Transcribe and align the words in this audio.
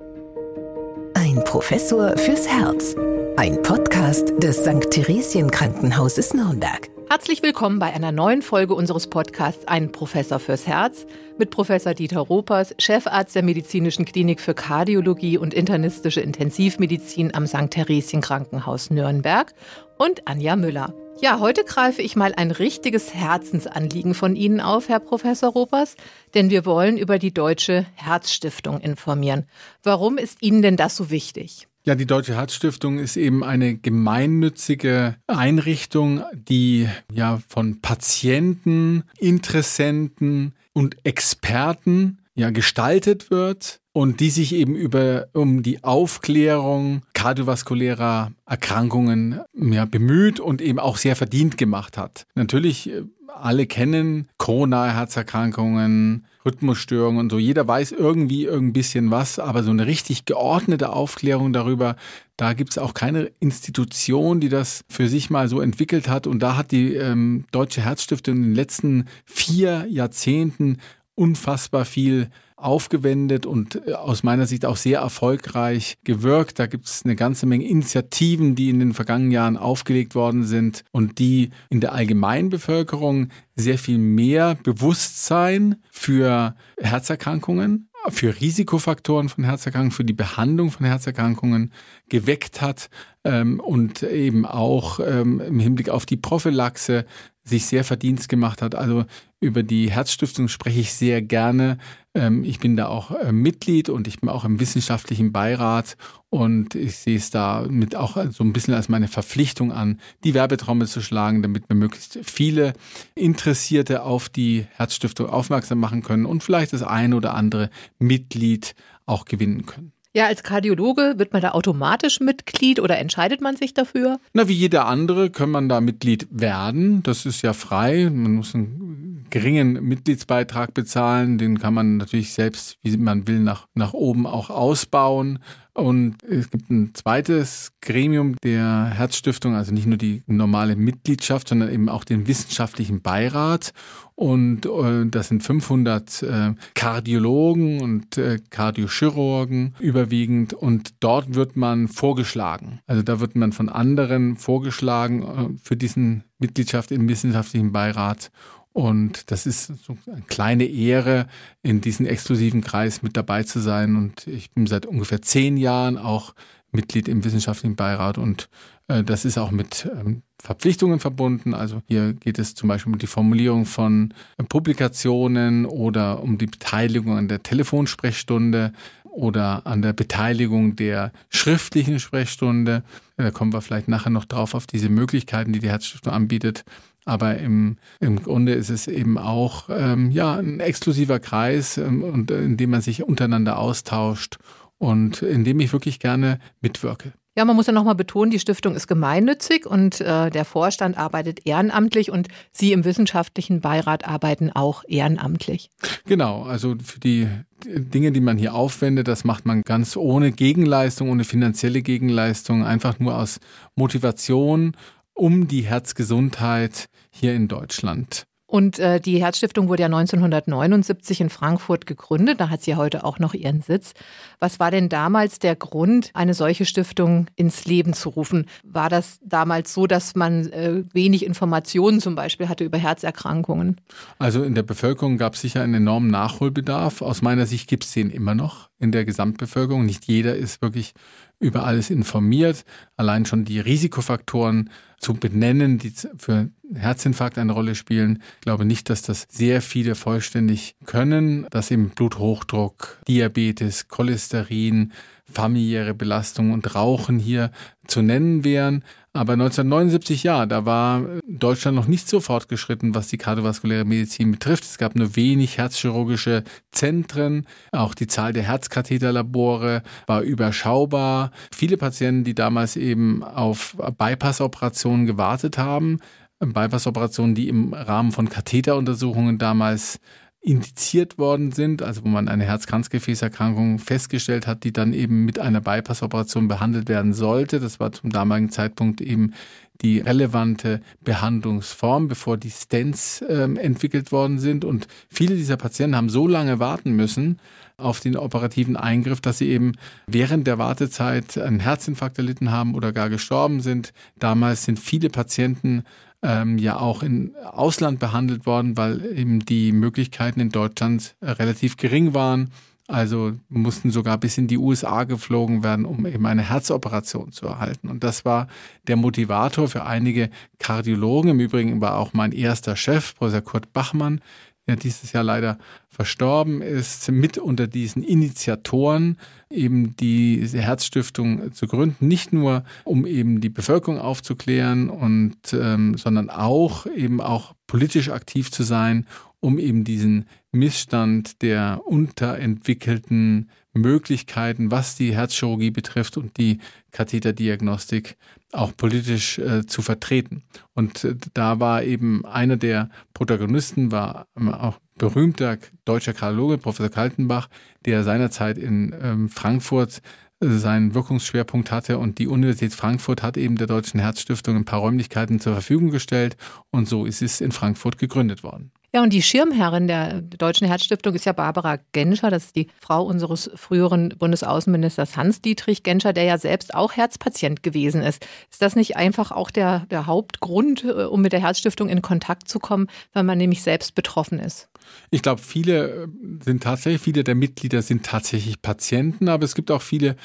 Ein 0.00 1.42
Professor 1.44 2.16
fürs 2.16 2.48
Herz. 2.48 2.96
Ein 3.36 3.62
Podcast 3.62 4.32
des 4.42 4.64
St. 4.64 4.90
Theresien 4.90 5.50
Krankenhauses 5.50 6.34
Nürnberg. 6.34 6.88
Herzlich 7.08 7.42
willkommen 7.42 7.78
bei 7.78 7.92
einer 7.92 8.10
neuen 8.10 8.42
Folge 8.42 8.74
unseres 8.74 9.06
Podcasts 9.06 9.68
Ein 9.68 9.92
Professor 9.92 10.40
fürs 10.40 10.66
Herz 10.66 11.06
mit 11.38 11.50
Professor 11.50 11.94
Dieter 11.94 12.20
Ropers, 12.20 12.74
Chefarzt 12.78 13.36
der 13.36 13.44
Medizinischen 13.44 14.04
Klinik 14.04 14.40
für 14.40 14.54
Kardiologie 14.54 15.38
und 15.38 15.54
internistische 15.54 16.20
Intensivmedizin 16.20 17.34
am 17.34 17.46
St. 17.46 17.70
Theresien 17.70 18.20
Krankenhaus 18.20 18.90
Nürnberg 18.90 19.52
und 19.98 20.26
Anja 20.26 20.56
Müller. 20.56 20.92
Ja, 21.20 21.38
heute 21.40 21.64
greife 21.64 22.02
ich 22.02 22.16
mal 22.16 22.34
ein 22.34 22.50
richtiges 22.50 23.14
Herzensanliegen 23.14 24.14
von 24.14 24.36
Ihnen 24.36 24.60
auf, 24.60 24.88
Herr 24.88 25.00
Professor 25.00 25.52
Ropers, 25.52 25.96
denn 26.34 26.50
wir 26.50 26.66
wollen 26.66 26.98
über 26.98 27.18
die 27.18 27.32
Deutsche 27.32 27.86
Herzstiftung 27.94 28.80
informieren. 28.80 29.46
Warum 29.82 30.18
ist 30.18 30.42
Ihnen 30.42 30.60
denn 30.60 30.76
das 30.76 30.96
so 30.96 31.10
wichtig? 31.10 31.68
Ja, 31.84 31.94
die 31.94 32.06
Deutsche 32.06 32.34
Herzstiftung 32.34 32.98
ist 32.98 33.16
eben 33.16 33.44
eine 33.44 33.76
gemeinnützige 33.76 35.16
Einrichtung, 35.26 36.24
die 36.32 36.88
ja 37.12 37.40
von 37.48 37.80
Patienten, 37.80 39.04
Interessenten 39.18 40.54
und 40.72 40.96
Experten 41.04 42.18
ja 42.34 42.50
gestaltet 42.50 43.30
wird 43.30 43.80
und 43.94 44.18
die 44.18 44.30
sich 44.30 44.52
eben 44.52 44.74
über 44.74 45.28
um 45.32 45.62
die 45.62 45.84
Aufklärung 45.84 47.02
kardiovaskulärer 47.14 48.32
Erkrankungen 48.44 49.40
ja, 49.54 49.84
bemüht 49.84 50.40
und 50.40 50.60
eben 50.60 50.80
auch 50.80 50.96
sehr 50.96 51.14
verdient 51.14 51.56
gemacht 51.56 51.96
hat. 51.96 52.26
Natürlich 52.34 52.90
äh, 52.90 53.04
alle 53.28 53.66
kennen 53.66 54.28
koronare 54.36 54.94
Herzerkrankungen, 54.94 56.26
Rhythmusstörungen 56.44 57.20
und 57.20 57.30
so. 57.30 57.38
Jeder 57.38 57.68
weiß 57.68 57.92
irgendwie 57.92 58.48
ein 58.48 58.72
bisschen 58.72 59.12
was, 59.12 59.38
aber 59.38 59.62
so 59.62 59.70
eine 59.70 59.86
richtig 59.86 60.24
geordnete 60.24 60.90
Aufklärung 60.90 61.52
darüber, 61.52 61.94
da 62.36 62.52
gibt 62.52 62.72
es 62.72 62.78
auch 62.78 62.94
keine 62.94 63.30
Institution, 63.38 64.40
die 64.40 64.48
das 64.48 64.84
für 64.88 65.08
sich 65.08 65.30
mal 65.30 65.48
so 65.48 65.60
entwickelt 65.60 66.08
hat. 66.08 66.26
Und 66.26 66.40
da 66.40 66.56
hat 66.56 66.72
die 66.72 66.94
ähm, 66.94 67.44
Deutsche 67.52 67.80
Herzstiftung 67.80 68.36
in 68.36 68.42
den 68.42 68.54
letzten 68.56 69.04
vier 69.24 69.86
Jahrzehnten 69.88 70.78
unfassbar 71.14 71.84
viel 71.84 72.28
aufgewendet 72.56 73.46
und 73.46 73.86
äh, 73.86 73.92
aus 73.92 74.22
meiner 74.22 74.46
Sicht 74.46 74.64
auch 74.64 74.76
sehr 74.76 75.00
erfolgreich 75.00 75.98
gewirkt. 76.04 76.58
Da 76.58 76.66
gibt 76.66 76.86
es 76.86 77.04
eine 77.04 77.16
ganze 77.16 77.46
Menge 77.46 77.66
Initiativen, 77.66 78.54
die 78.54 78.70
in 78.70 78.78
den 78.78 78.94
vergangenen 78.94 79.32
Jahren 79.32 79.56
aufgelegt 79.56 80.14
worden 80.14 80.44
sind 80.44 80.84
und 80.92 81.18
die 81.18 81.50
in 81.68 81.80
der 81.80 81.92
Allgemeinbevölkerung 81.92 83.28
sehr 83.56 83.78
viel 83.78 83.98
mehr 83.98 84.56
Bewusstsein 84.62 85.76
für 85.90 86.54
Herzerkrankungen, 86.78 87.88
für 88.08 88.40
Risikofaktoren 88.40 89.28
von 89.28 89.44
Herzerkrankungen, 89.44 89.92
für 89.92 90.04
die 90.04 90.12
Behandlung 90.12 90.70
von 90.70 90.86
Herzerkrankungen 90.86 91.72
geweckt 92.08 92.60
hat 92.60 92.90
ähm, 93.24 93.60
und 93.60 94.02
eben 94.02 94.44
auch 94.44 95.00
ähm, 95.00 95.40
im 95.40 95.58
Hinblick 95.58 95.88
auf 95.88 96.06
die 96.06 96.16
Prophylaxe 96.16 97.06
sich 97.44 97.66
sehr 97.66 97.84
verdient 97.84 98.28
gemacht 98.28 98.62
hat. 98.62 98.74
Also 98.74 99.04
über 99.40 99.62
die 99.62 99.90
Herzstiftung 99.90 100.48
spreche 100.48 100.80
ich 100.80 100.94
sehr 100.94 101.20
gerne. 101.20 101.76
Ähm, 102.14 102.42
ich 102.42 102.58
bin 102.58 102.76
da 102.76 102.86
auch 102.88 103.10
äh, 103.10 103.32
Mitglied 103.32 103.90
und 103.90 104.08
ich 104.08 104.20
bin 104.20 104.30
auch 104.30 104.44
im 104.44 104.60
wissenschaftlichen 104.60 105.30
Beirat 105.30 105.96
und 106.30 106.74
ich 106.74 106.96
sehe 106.96 107.16
es 107.16 107.30
da 107.30 107.66
mit 107.68 107.94
auch 107.94 108.16
so 108.30 108.42
ein 108.42 108.52
bisschen 108.54 108.74
als 108.74 108.88
meine 108.88 109.08
Verpflichtung 109.08 109.72
an, 109.72 110.00
die 110.24 110.34
Werbetrommel 110.34 110.88
zu 110.88 111.02
schlagen, 111.02 111.42
damit 111.42 111.68
wir 111.68 111.76
möglichst 111.76 112.18
viele 112.22 112.72
Interessierte 113.14 114.02
auf 114.02 114.30
die 114.30 114.66
Herzstiftung 114.70 115.28
aufmerksam 115.28 115.78
machen 115.78 116.02
können 116.02 116.24
und 116.24 116.42
vielleicht 116.42 116.72
das 116.72 116.82
eine 116.82 117.16
oder 117.16 117.34
andere 117.34 117.68
Mitglied 117.98 118.74
auch 119.06 119.26
gewinnen 119.26 119.66
können. 119.66 119.93
Ja, 120.16 120.26
als 120.26 120.44
Kardiologe 120.44 121.14
wird 121.16 121.32
man 121.32 121.42
da 121.42 121.50
automatisch 121.50 122.20
Mitglied 122.20 122.78
oder 122.78 122.98
entscheidet 122.98 123.40
man 123.40 123.56
sich 123.56 123.74
dafür? 123.74 124.20
Na, 124.32 124.46
wie 124.46 124.52
jeder 124.52 124.86
andere 124.86 125.28
kann 125.28 125.50
man 125.50 125.68
da 125.68 125.80
Mitglied 125.80 126.28
werden. 126.30 127.02
Das 127.02 127.26
ist 127.26 127.42
ja 127.42 127.52
frei. 127.52 128.08
Man 128.12 128.34
muss 128.34 128.54
einen 128.54 128.93
geringen 129.34 129.82
Mitgliedsbeitrag 129.82 130.74
bezahlen. 130.74 131.38
Den 131.38 131.58
kann 131.58 131.74
man 131.74 131.96
natürlich 131.96 132.32
selbst, 132.32 132.78
wie 132.82 132.96
man 132.96 133.26
will, 133.26 133.40
nach, 133.40 133.66
nach 133.74 133.92
oben 133.92 134.28
auch 134.28 134.48
ausbauen. 134.48 135.40
Und 135.72 136.22
es 136.22 136.52
gibt 136.52 136.70
ein 136.70 136.94
zweites 136.94 137.72
Gremium 137.80 138.36
der 138.44 138.92
Herzstiftung, 138.94 139.56
also 139.56 139.74
nicht 139.74 139.86
nur 139.86 139.96
die 139.96 140.22
normale 140.28 140.76
Mitgliedschaft, 140.76 141.48
sondern 141.48 141.72
eben 141.72 141.88
auch 141.88 142.04
den 142.04 142.28
wissenschaftlichen 142.28 143.02
Beirat. 143.02 143.72
Und 144.14 144.66
äh, 144.66 145.04
das 145.06 145.26
sind 145.26 145.42
500 145.42 146.22
äh, 146.22 146.54
Kardiologen 146.74 147.82
und 147.82 148.16
äh, 148.16 148.38
Kardiochirurgen 148.50 149.74
überwiegend. 149.80 150.52
Und 150.52 150.94
dort 151.00 151.34
wird 151.34 151.56
man 151.56 151.88
vorgeschlagen. 151.88 152.78
Also 152.86 153.02
da 153.02 153.18
wird 153.18 153.34
man 153.34 153.50
von 153.50 153.68
anderen 153.68 154.36
vorgeschlagen 154.36 155.22
äh, 155.22 155.58
für 155.60 155.76
diesen 155.76 156.22
Mitgliedschaft 156.38 156.92
im 156.92 157.08
wissenschaftlichen 157.08 157.72
Beirat. 157.72 158.30
Und 158.74 159.30
das 159.30 159.46
ist 159.46 159.66
so 159.84 159.96
eine 160.06 160.22
kleine 160.22 160.64
Ehre, 160.64 161.28
in 161.62 161.80
diesem 161.80 162.06
exklusiven 162.06 162.60
Kreis 162.60 163.02
mit 163.02 163.16
dabei 163.16 163.44
zu 163.44 163.60
sein. 163.60 163.96
Und 163.96 164.26
ich 164.26 164.50
bin 164.50 164.66
seit 164.66 164.84
ungefähr 164.84 165.22
zehn 165.22 165.56
Jahren 165.56 165.96
auch 165.96 166.34
Mitglied 166.72 167.08
im 167.08 167.24
wissenschaftlichen 167.24 167.76
Beirat 167.76 168.18
und 168.18 168.48
äh, 168.88 169.02
das 169.02 169.24
ist 169.24 169.38
auch 169.38 169.50
mit 169.50 169.88
ähm, 169.98 170.22
Verpflichtungen 170.42 171.00
verbunden. 171.00 171.54
Also 171.54 171.82
hier 171.86 172.12
geht 172.12 172.38
es 172.38 172.54
zum 172.54 172.68
Beispiel 172.68 172.92
um 172.92 172.98
die 172.98 173.06
Formulierung 173.06 173.64
von 173.64 174.12
äh, 174.36 174.44
Publikationen 174.44 175.64
oder 175.64 176.22
um 176.22 176.36
die 176.36 176.46
Beteiligung 176.46 177.16
an 177.16 177.28
der 177.28 177.42
Telefonsprechstunde 177.42 178.72
oder 179.04 179.66
an 179.66 179.80
der 179.80 179.92
Beteiligung 179.92 180.74
der 180.74 181.12
schriftlichen 181.30 182.00
Sprechstunde. 182.00 182.82
Da 183.16 183.30
kommen 183.30 183.52
wir 183.52 183.62
vielleicht 183.62 183.86
nachher 183.86 184.10
noch 184.10 184.24
drauf 184.24 184.54
auf 184.54 184.66
diese 184.66 184.88
Möglichkeiten, 184.88 185.52
die 185.52 185.60
die 185.60 185.68
Herzstiftung 185.68 186.12
anbietet. 186.12 186.64
Aber 187.04 187.36
im, 187.36 187.76
im 188.00 188.22
Grunde 188.22 188.54
ist 188.54 188.70
es 188.70 188.86
eben 188.86 189.18
auch 189.18 189.68
ähm, 189.68 190.10
ja, 190.10 190.36
ein 190.36 190.60
exklusiver 190.60 191.18
Kreis, 191.20 191.76
ähm, 191.76 192.02
und, 192.02 192.30
äh, 192.30 192.42
in 192.42 192.56
dem 192.56 192.70
man 192.70 192.80
sich 192.80 193.02
untereinander 193.02 193.58
austauscht 193.58 194.38
und 194.78 195.22
in 195.22 195.44
dem 195.44 195.60
ich 195.60 195.72
wirklich 195.72 195.98
gerne 195.98 196.38
mitwirke. 196.60 197.12
Ja, 197.36 197.44
man 197.44 197.56
muss 197.56 197.66
ja 197.66 197.72
nochmal 197.72 197.96
betonen, 197.96 198.30
die 198.30 198.38
Stiftung 198.38 198.76
ist 198.76 198.86
gemeinnützig 198.86 199.66
und 199.66 200.00
äh, 200.00 200.30
der 200.30 200.44
Vorstand 200.44 200.96
arbeitet 200.96 201.40
ehrenamtlich 201.46 202.12
und 202.12 202.28
Sie 202.52 202.70
im 202.70 202.84
wissenschaftlichen 202.84 203.60
Beirat 203.60 204.06
arbeiten 204.06 204.52
auch 204.52 204.84
ehrenamtlich. 204.86 205.68
Genau, 206.06 206.44
also 206.44 206.76
für 206.80 207.00
die 207.00 207.26
Dinge, 207.64 208.12
die 208.12 208.20
man 208.20 208.38
hier 208.38 208.54
aufwendet, 208.54 209.08
das 209.08 209.24
macht 209.24 209.46
man 209.46 209.62
ganz 209.62 209.96
ohne 209.96 210.30
Gegenleistung, 210.30 211.10
ohne 211.10 211.24
finanzielle 211.24 211.82
Gegenleistung, 211.82 212.64
einfach 212.64 213.00
nur 213.00 213.18
aus 213.18 213.40
Motivation 213.74 214.76
um 215.14 215.48
die 215.48 215.62
Herzgesundheit 215.62 216.86
hier 217.10 217.34
in 217.34 217.48
Deutschland. 217.48 218.26
Und 218.54 218.78
äh, 218.78 219.00
die 219.00 219.20
Herzstiftung 219.20 219.66
wurde 219.66 219.82
ja 219.82 219.86
1979 219.86 221.22
in 221.22 221.28
Frankfurt 221.28 221.86
gegründet. 221.86 222.40
Da 222.40 222.50
hat 222.50 222.62
sie 222.62 222.70
ja 222.70 222.76
heute 222.76 223.02
auch 223.02 223.18
noch 223.18 223.34
ihren 223.34 223.62
Sitz. 223.62 223.94
Was 224.38 224.60
war 224.60 224.70
denn 224.70 224.88
damals 224.88 225.40
der 225.40 225.56
Grund, 225.56 226.12
eine 226.14 226.34
solche 226.34 226.64
Stiftung 226.64 227.26
ins 227.34 227.64
Leben 227.64 227.94
zu 227.94 228.10
rufen? 228.10 228.46
War 228.62 228.88
das 228.88 229.18
damals 229.24 229.74
so, 229.74 229.88
dass 229.88 230.14
man 230.14 230.52
äh, 230.52 230.84
wenig 230.92 231.26
Informationen 231.26 232.00
zum 232.00 232.14
Beispiel 232.14 232.48
hatte 232.48 232.62
über 232.62 232.78
Herzerkrankungen? 232.78 233.80
Also 234.20 234.44
in 234.44 234.54
der 234.54 234.62
Bevölkerung 234.62 235.18
gab 235.18 235.34
es 235.34 235.40
sicher 235.40 235.60
einen 235.60 235.74
enormen 235.74 236.12
Nachholbedarf. 236.12 237.02
Aus 237.02 237.22
meiner 237.22 237.46
Sicht 237.46 237.68
gibt 237.68 237.82
es 237.82 237.90
den 237.90 238.08
immer 238.08 238.36
noch 238.36 238.70
in 238.78 238.92
der 238.92 239.04
Gesamtbevölkerung. 239.04 239.84
Nicht 239.84 240.04
jeder 240.04 240.36
ist 240.36 240.62
wirklich 240.62 240.94
über 241.40 241.66
alles 241.66 241.90
informiert. 241.90 242.64
Allein 242.96 243.26
schon 243.26 243.44
die 243.44 243.58
Risikofaktoren 243.58 244.70
zu 244.98 245.14
benennen, 245.14 245.78
die 245.78 245.92
für 246.16 246.50
Herzinfarkt 246.74 247.38
eine 247.38 247.52
Rolle 247.52 247.74
spielen. 247.74 248.22
Ich 248.36 248.42
glaube 248.42 248.64
nicht, 248.64 248.90
dass 248.90 249.02
das 249.02 249.26
sehr 249.30 249.62
viele 249.62 249.94
vollständig 249.94 250.74
können, 250.86 251.46
dass 251.50 251.70
eben 251.70 251.90
Bluthochdruck, 251.90 253.00
Diabetes, 253.08 253.88
Cholesterin, 253.88 254.92
familiäre 255.30 255.94
Belastung 255.94 256.52
und 256.52 256.74
Rauchen 256.74 257.18
hier 257.18 257.50
zu 257.86 258.02
nennen 258.02 258.44
wären. 258.44 258.84
Aber 259.16 259.34
1979, 259.34 260.24
ja, 260.24 260.44
da 260.44 260.66
war 260.66 261.04
Deutschland 261.28 261.76
noch 261.76 261.86
nicht 261.86 262.08
so 262.08 262.18
fortgeschritten, 262.18 262.96
was 262.96 263.06
die 263.06 263.16
kardiovaskuläre 263.16 263.84
Medizin 263.84 264.32
betrifft. 264.32 264.64
Es 264.64 264.76
gab 264.76 264.96
nur 264.96 265.14
wenig 265.14 265.56
herzchirurgische 265.56 266.42
Zentren. 266.72 267.46
Auch 267.70 267.94
die 267.94 268.08
Zahl 268.08 268.32
der 268.32 268.42
Herzkatheterlabore 268.42 269.82
war 270.06 270.22
überschaubar. 270.22 271.30
Viele 271.54 271.76
Patienten, 271.76 272.24
die 272.24 272.34
damals 272.34 272.76
eben 272.76 273.22
auf 273.22 273.76
Bypass-Operationen 273.98 275.06
gewartet 275.06 275.58
haben, 275.58 276.00
Bypass-Operationen, 276.40 277.34
die 277.34 277.48
im 277.48 277.72
Rahmen 277.72 278.12
von 278.12 278.28
Katheteruntersuchungen 278.28 279.38
damals 279.38 280.00
indiziert 280.44 281.16
worden 281.16 281.52
sind, 281.52 281.80
also 281.80 282.04
wo 282.04 282.08
man 282.08 282.28
eine 282.28 282.44
Herz-Kranzgefäßerkrankung 282.44 283.78
festgestellt 283.78 284.46
hat, 284.46 284.64
die 284.64 284.74
dann 284.74 284.92
eben 284.92 285.24
mit 285.24 285.38
einer 285.38 285.62
Bypassoperation 285.62 286.48
behandelt 286.48 286.88
werden 286.90 287.14
sollte. 287.14 287.60
Das 287.60 287.80
war 287.80 287.92
zum 287.92 288.10
damaligen 288.10 288.50
Zeitpunkt 288.50 289.00
eben 289.00 289.32
die 289.80 290.00
relevante 290.00 290.82
Behandlungsform, 291.00 292.08
bevor 292.08 292.36
die 292.36 292.50
Stents 292.50 293.22
äh, 293.22 293.42
entwickelt 293.42 294.12
worden 294.12 294.38
sind. 294.38 294.66
Und 294.66 294.86
viele 295.08 295.34
dieser 295.34 295.56
Patienten 295.56 295.96
haben 295.96 296.10
so 296.10 296.28
lange 296.28 296.58
warten 296.58 296.92
müssen 296.92 297.40
auf 297.78 298.00
den 298.00 298.16
operativen 298.16 298.76
Eingriff, 298.76 299.20
dass 299.22 299.38
sie 299.38 299.48
eben 299.48 299.72
während 300.06 300.46
der 300.46 300.58
Wartezeit 300.58 301.38
einen 301.38 301.58
Herzinfarkt 301.58 302.18
erlitten 302.18 302.52
haben 302.52 302.74
oder 302.74 302.92
gar 302.92 303.08
gestorben 303.08 303.60
sind. 303.60 303.92
Damals 304.18 304.64
sind 304.64 304.78
viele 304.78 305.08
Patienten 305.08 305.84
ähm, 306.24 306.56
ja 306.58 306.78
auch 306.80 307.02
im 307.02 307.36
Ausland 307.44 308.00
behandelt 308.00 308.46
worden, 308.46 308.76
weil 308.76 309.04
eben 309.16 309.40
die 309.40 309.72
Möglichkeiten 309.72 310.40
in 310.40 310.48
Deutschland 310.48 311.14
relativ 311.22 311.76
gering 311.76 312.14
waren. 312.14 312.50
Also 312.86 313.32
mussten 313.48 313.90
sogar 313.90 314.18
bis 314.18 314.36
in 314.36 314.46
die 314.46 314.58
USA 314.58 315.04
geflogen 315.04 315.62
werden, 315.62 315.86
um 315.86 316.04
eben 316.06 316.26
eine 316.26 316.42
Herzoperation 316.42 317.32
zu 317.32 317.46
erhalten. 317.46 317.88
Und 317.88 318.04
das 318.04 318.24
war 318.24 318.48
der 318.86 318.96
Motivator 318.96 319.68
für 319.68 319.84
einige 319.84 320.28
Kardiologen. 320.58 321.30
Im 321.30 321.40
Übrigen 321.40 321.80
war 321.80 321.96
auch 321.98 322.12
mein 322.12 322.32
erster 322.32 322.76
Chef, 322.76 323.14
Professor 323.14 323.40
Kurt 323.40 323.72
Bachmann, 323.72 324.20
der 324.66 324.76
dieses 324.76 325.12
Jahr 325.12 325.24
leider 325.24 325.58
verstorben 325.88 326.62
ist, 326.62 327.10
mit 327.10 327.38
unter 327.38 327.66
diesen 327.66 328.02
Initiatoren 328.02 329.18
eben 329.50 329.94
diese 329.96 330.60
Herzstiftung 330.60 331.52
zu 331.52 331.66
gründen, 331.66 332.06
nicht 332.06 332.32
nur 332.32 332.64
um 332.84 333.06
eben 333.06 333.40
die 333.40 333.50
Bevölkerung 333.50 333.98
aufzuklären 333.98 334.88
und 334.90 335.36
ähm, 335.52 335.96
sondern 335.96 336.30
auch 336.30 336.86
eben 336.86 337.20
auch 337.20 337.54
politisch 337.66 338.08
aktiv 338.08 338.50
zu 338.50 338.62
sein, 338.62 339.06
um 339.40 339.58
eben 339.58 339.84
diesen 339.84 340.26
Missstand 340.52 341.42
der 341.42 341.82
unterentwickelten 341.84 343.50
Möglichkeiten, 343.74 344.70
was 344.70 344.96
die 344.96 345.14
Herzchirurgie 345.14 345.70
betrifft 345.70 346.16
und 346.16 346.38
die 346.38 346.58
Katheterdiagnostik 346.92 348.16
auch 348.52 348.74
politisch 348.76 349.38
äh, 349.38 349.66
zu 349.66 349.82
vertreten. 349.82 350.44
Und 350.74 351.04
äh, 351.04 351.16
da 351.34 351.60
war 351.60 351.82
eben 351.82 352.24
einer 352.24 352.56
der 352.56 352.88
Protagonisten, 353.12 353.90
war 353.90 354.26
ähm, 354.36 354.48
auch 354.48 354.78
berühmter 354.96 355.58
deutscher 355.84 356.12
Kardiologe, 356.12 356.58
Professor 356.58 356.88
Kaltenbach, 356.88 357.48
der 357.84 358.04
seinerzeit 358.04 358.58
in 358.58 358.94
ähm, 359.00 359.28
Frankfurt 359.28 360.00
seinen 360.40 360.94
Wirkungsschwerpunkt 360.94 361.70
hatte 361.70 361.98
und 361.98 362.18
die 362.18 362.26
Universität 362.26 362.74
Frankfurt 362.74 363.22
hat 363.22 363.36
eben 363.36 363.56
der 363.56 363.66
Deutschen 363.66 364.00
Herzstiftung 364.00 364.56
ein 364.56 364.64
paar 364.64 364.80
Räumlichkeiten 364.80 365.40
zur 365.40 365.54
Verfügung 365.54 365.90
gestellt 365.90 366.36
und 366.70 366.88
so 366.88 367.06
ist 367.06 367.22
es 367.22 367.40
in 367.40 367.52
Frankfurt 367.52 367.98
gegründet 367.98 368.42
worden. 368.42 368.72
Ja, 368.94 369.02
und 369.02 369.12
die 369.12 369.22
Schirmherrin 369.22 369.88
der 369.88 370.20
Deutschen 370.20 370.68
Herzstiftung 370.68 371.14
ist 371.14 371.26
ja 371.26 371.32
Barbara 371.32 371.80
Genscher. 371.90 372.30
Das 372.30 372.44
ist 372.44 372.54
die 372.54 372.68
Frau 372.80 373.02
unseres 373.02 373.50
früheren 373.56 374.10
Bundesaußenministers 374.10 375.16
Hans-Dietrich 375.16 375.82
Genscher, 375.82 376.12
der 376.12 376.22
ja 376.22 376.38
selbst 376.38 376.72
auch 376.76 376.92
Herzpatient 376.92 377.64
gewesen 377.64 378.02
ist. 378.02 378.24
Ist 378.52 378.62
das 378.62 378.76
nicht 378.76 378.96
einfach 378.96 379.32
auch 379.32 379.50
der, 379.50 379.80
der 379.90 380.06
Hauptgrund, 380.06 380.84
äh, 380.84 381.06
um 381.06 381.22
mit 381.22 381.32
der 381.32 381.40
Herzstiftung 381.40 381.88
in 381.88 382.02
Kontakt 382.02 382.46
zu 382.46 382.60
kommen, 382.60 382.86
weil 383.12 383.24
man 383.24 383.36
nämlich 383.36 383.64
selbst 383.64 383.96
betroffen 383.96 384.38
ist? 384.38 384.68
Ich 385.10 385.22
glaube, 385.22 385.40
viele 385.40 386.04
äh, 386.04 386.08
sind 386.44 386.62
tatsächlich, 386.62 387.02
viele 387.02 387.24
der 387.24 387.34
Mitglieder 387.34 387.82
sind 387.82 388.04
tatsächlich 388.04 388.62
Patienten, 388.62 389.28
aber 389.28 389.44
es 389.44 389.54
gibt 389.54 389.70
auch 389.70 389.82
viele 389.82 390.16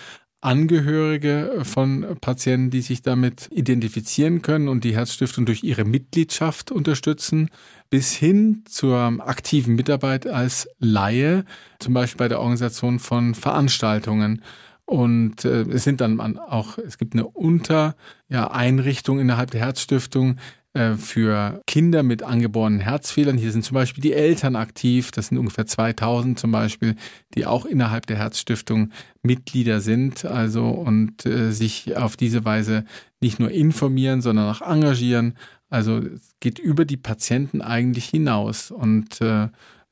Angehörige 0.41 1.63
von 1.63 2.15
Patienten, 2.21 2.69
die 2.69 2.81
sich 2.81 3.01
damit 3.01 3.49
identifizieren 3.51 4.41
können 4.41 4.69
und 4.69 4.85
die 4.85 4.95
Herzstiftung 4.95 5.45
durch 5.45 5.63
ihre 5.63 5.83
Mitgliedschaft 5.83 6.71
unterstützen, 6.71 7.49
bis 7.89 8.13
hin 8.13 8.63
zur 8.65 9.17
aktiven 9.19 9.75
Mitarbeit 9.75 10.27
als 10.27 10.69
Laie, 10.79 11.43
zum 11.79 11.93
Beispiel 11.93 12.19
bei 12.19 12.27
der 12.29 12.39
Organisation 12.39 12.99
von 12.99 13.35
Veranstaltungen. 13.35 14.41
Und 14.85 15.43
äh, 15.43 15.63
es 15.63 15.83
sind 15.83 15.99
dann 15.99 16.39
auch, 16.39 16.77
es 16.77 16.97
gibt 16.97 17.13
eine 17.13 17.27
Untereinrichtung 17.27 19.17
ja, 19.17 19.21
innerhalb 19.21 19.51
der 19.51 19.61
Herzstiftung, 19.61 20.37
äh, 20.73 20.93
für 20.93 21.61
Kinder 21.65 22.03
mit 22.03 22.21
angeborenen 22.21 22.79
Herzfehlern. 22.79 23.39
Hier 23.39 23.51
sind 23.51 23.65
zum 23.65 23.73
Beispiel 23.73 24.03
die 24.03 24.13
Eltern 24.13 24.55
aktiv. 24.55 25.09
Das 25.09 25.27
sind 25.27 25.39
ungefähr 25.39 25.65
2000 25.65 26.37
zum 26.37 26.51
Beispiel, 26.51 26.95
die 27.33 27.47
auch 27.47 27.65
innerhalb 27.65 28.05
der 28.05 28.17
Herzstiftung 28.17 28.91
Mitglieder 29.23 29.81
sind. 29.81 30.25
Also 30.25 30.67
und 30.67 31.25
äh, 31.25 31.51
sich 31.51 31.97
auf 31.97 32.17
diese 32.17 32.45
Weise 32.45 32.85
nicht 33.19 33.39
nur 33.39 33.49
informieren, 33.49 34.21
sondern 34.21 34.47
auch 34.47 34.61
engagieren. 34.61 35.33
Also 35.71 35.97
es 35.97 36.35
geht 36.39 36.59
über 36.59 36.85
die 36.85 36.97
Patienten 36.97 37.61
eigentlich 37.61 38.05
hinaus. 38.05 38.69
Und 38.69 39.21
äh, 39.21 39.47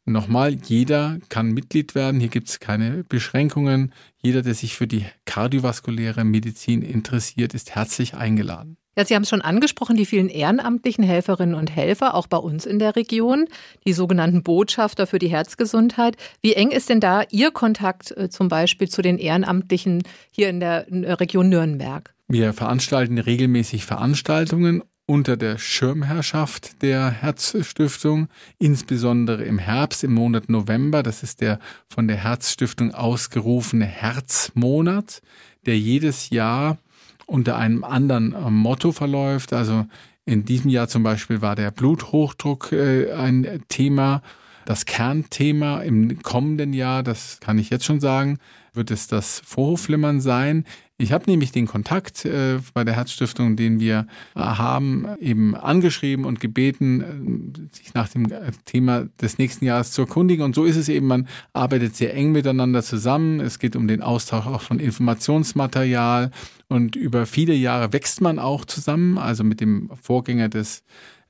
nochmal, 0.05 0.53
jeder 0.53 1.17
kann 1.29 1.53
Mitglied 1.53 1.95
werden. 1.95 2.19
Hier 2.19 2.29
gibt 2.29 2.49
es 2.49 2.59
keine 2.59 3.03
Beschränkungen. 3.03 3.93
Jeder, 4.21 4.43
der 4.43 4.53
sich 4.53 4.75
für 4.75 4.85
die 4.85 5.05
kardiovaskuläre 5.25 6.23
Medizin 6.23 6.83
interessiert, 6.83 7.55
ist 7.55 7.73
herzlich 7.73 8.13
eingeladen. 8.13 8.77
Ja, 8.97 9.05
Sie 9.05 9.13
haben 9.13 9.21
es 9.21 9.29
schon 9.29 9.43
angesprochen, 9.43 9.95
die 9.95 10.07
vielen 10.07 10.27
ehrenamtlichen 10.27 11.03
Helferinnen 11.03 11.53
und 11.53 11.75
Helfer, 11.75 12.15
auch 12.15 12.25
bei 12.25 12.37
uns 12.37 12.65
in 12.65 12.79
der 12.79 12.95
Region, 12.95 13.45
die 13.85 13.93
sogenannten 13.93 14.41
Botschafter 14.41 15.05
für 15.05 15.19
die 15.19 15.27
Herzgesundheit. 15.27 16.17
Wie 16.41 16.53
eng 16.53 16.71
ist 16.71 16.89
denn 16.89 16.99
da 16.99 17.21
Ihr 17.29 17.51
Kontakt 17.51 18.09
äh, 18.17 18.27
zum 18.29 18.47
Beispiel 18.47 18.89
zu 18.89 19.03
den 19.03 19.19
Ehrenamtlichen 19.19 20.01
hier 20.31 20.49
in 20.49 20.59
der 20.59 20.87
Region 20.89 21.47
Nürnberg? 21.49 22.11
Wir 22.27 22.53
veranstalten 22.53 23.19
regelmäßig 23.19 23.85
Veranstaltungen 23.85 24.81
unter 25.05 25.37
der 25.37 25.59
Schirmherrschaft 25.59 26.81
der 26.81 27.11
Herzstiftung, 27.11 28.29
insbesondere 28.57 29.43
im 29.43 29.59
Herbst, 29.59 30.03
im 30.03 30.15
Monat 30.15 30.49
November. 30.49 31.03
Das 31.03 31.21
ist 31.21 31.41
der 31.41 31.59
von 31.87 32.07
der 32.07 32.17
Herzstiftung 32.17 32.95
ausgerufene 32.95 33.85
Herzmonat, 33.85 35.21
der 35.67 35.77
jedes 35.77 36.31
Jahr 36.31 36.79
unter 37.27 37.57
einem 37.57 37.83
anderen 37.83 38.33
äh, 38.33 38.49
Motto 38.49 38.91
verläuft. 38.91 39.53
Also 39.53 39.85
in 40.25 40.45
diesem 40.45 40.71
Jahr 40.71 40.87
zum 40.87 41.03
Beispiel 41.03 41.41
war 41.41 41.55
der 41.55 41.69
Bluthochdruck 41.69 42.71
äh, 42.71 43.11
ein 43.11 43.63
Thema. 43.69 44.23
Das 44.65 44.85
Kernthema 44.85 45.81
im 45.81 46.21
kommenden 46.23 46.73
Jahr, 46.73 47.03
das 47.03 47.39
kann 47.39 47.59
ich 47.59 47.69
jetzt 47.69 47.85
schon 47.85 48.01
sagen, 48.01 48.39
wird 48.73 48.91
es 48.91 49.07
das 49.07 49.41
Vorhofflimmern 49.45 50.19
sein. 50.19 50.65
Ich 50.99 51.11
habe 51.11 51.29
nämlich 51.29 51.51
den 51.51 51.67
Kontakt 51.67 52.25
äh, 52.25 52.57
bei 52.73 52.83
der 52.83 52.95
Herzstiftung, 52.95 53.55
den 53.55 53.79
wir 53.79 54.07
äh, 54.35 54.39
haben, 54.39 55.05
eben 55.19 55.53
angeschrieben 55.55 56.25
und 56.25 56.39
gebeten, 56.39 57.61
äh, 57.61 57.75
sich 57.75 57.93
nach 57.93 58.09
dem 58.09 58.31
äh, 58.31 58.51
Thema 58.65 59.07
des 59.21 59.37
nächsten 59.37 59.65
Jahres 59.65 59.91
zu 59.91 60.01
erkundigen. 60.01 60.43
Und 60.43 60.55
so 60.55 60.65
ist 60.65 60.75
es 60.75 60.89
eben, 60.89 61.05
man 61.05 61.27
arbeitet 61.53 61.95
sehr 61.95 62.15
eng 62.15 62.31
miteinander 62.31 62.81
zusammen. 62.81 63.39
Es 63.41 63.59
geht 63.59 63.75
um 63.75 63.87
den 63.87 64.01
Austausch 64.01 64.47
auch 64.47 64.61
von 64.61 64.79
Informationsmaterial 64.79 66.31
und 66.67 66.95
über 66.95 67.27
viele 67.27 67.53
Jahre 67.53 67.93
wächst 67.93 68.19
man 68.21 68.39
auch 68.39 68.65
zusammen. 68.65 69.19
Also 69.19 69.43
mit 69.43 69.61
dem 69.61 69.91
Vorgänger 70.01 70.49
des 70.49 70.83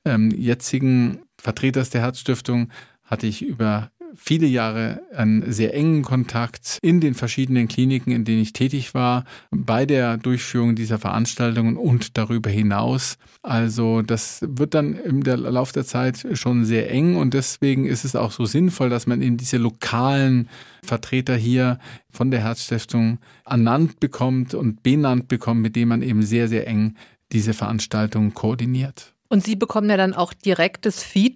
ähm, 0.06 0.30
jetzigen 0.30 1.18
Vertreters 1.36 1.90
der 1.90 2.00
Herzstiftung 2.00 2.70
hatte 3.04 3.26
ich 3.26 3.42
über 3.42 3.90
viele 4.14 4.46
Jahre 4.46 5.02
einen 5.14 5.52
sehr 5.52 5.74
engen 5.74 6.02
Kontakt 6.02 6.78
in 6.82 7.00
den 7.00 7.14
verschiedenen 7.14 7.68
Kliniken, 7.68 8.12
in 8.12 8.24
denen 8.24 8.42
ich 8.42 8.52
tätig 8.52 8.94
war, 8.94 9.24
bei 9.50 9.86
der 9.86 10.16
Durchführung 10.16 10.74
dieser 10.74 10.98
Veranstaltungen 10.98 11.76
und 11.76 12.16
darüber 12.16 12.50
hinaus. 12.50 13.16
Also 13.42 14.02
das 14.02 14.40
wird 14.42 14.74
dann 14.74 14.94
im 14.94 15.22
Lauf 15.22 15.72
der 15.72 15.84
Zeit 15.84 16.26
schon 16.32 16.64
sehr 16.64 16.90
eng 16.90 17.16
und 17.16 17.34
deswegen 17.34 17.86
ist 17.86 18.04
es 18.04 18.16
auch 18.16 18.32
so 18.32 18.44
sinnvoll, 18.44 18.90
dass 18.90 19.06
man 19.06 19.22
eben 19.22 19.36
diese 19.36 19.58
lokalen 19.58 20.48
Vertreter 20.82 21.36
hier 21.36 21.78
von 22.10 22.30
der 22.30 22.40
Herzstiftung 22.40 23.18
ernannt 23.44 24.00
bekommt 24.00 24.54
und 24.54 24.82
benannt 24.82 25.28
bekommt, 25.28 25.62
mit 25.62 25.76
denen 25.76 25.88
man 25.88 26.02
eben 26.02 26.22
sehr, 26.22 26.48
sehr 26.48 26.66
eng 26.66 26.96
diese 27.32 27.54
Veranstaltungen 27.54 28.34
koordiniert. 28.34 29.14
Und 29.30 29.44
Sie 29.44 29.56
bekommen 29.56 29.90
ja 29.90 29.98
dann 29.98 30.14
auch 30.14 30.32
direktes 30.32 31.02
Feedback, 31.02 31.27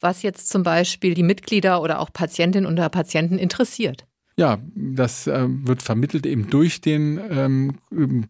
was 0.00 0.22
jetzt 0.22 0.48
zum 0.48 0.62
Beispiel 0.62 1.14
die 1.14 1.22
Mitglieder 1.22 1.82
oder 1.82 2.00
auch 2.00 2.12
Patientinnen 2.12 2.66
und 2.66 2.90
Patienten 2.90 3.38
interessiert. 3.38 4.06
Ja, 4.34 4.58
das 4.74 5.26
äh, 5.26 5.46
wird 5.46 5.82
vermittelt 5.82 6.24
eben 6.24 6.48
durch 6.48 6.80
den 6.80 7.20
ähm, 7.30 7.76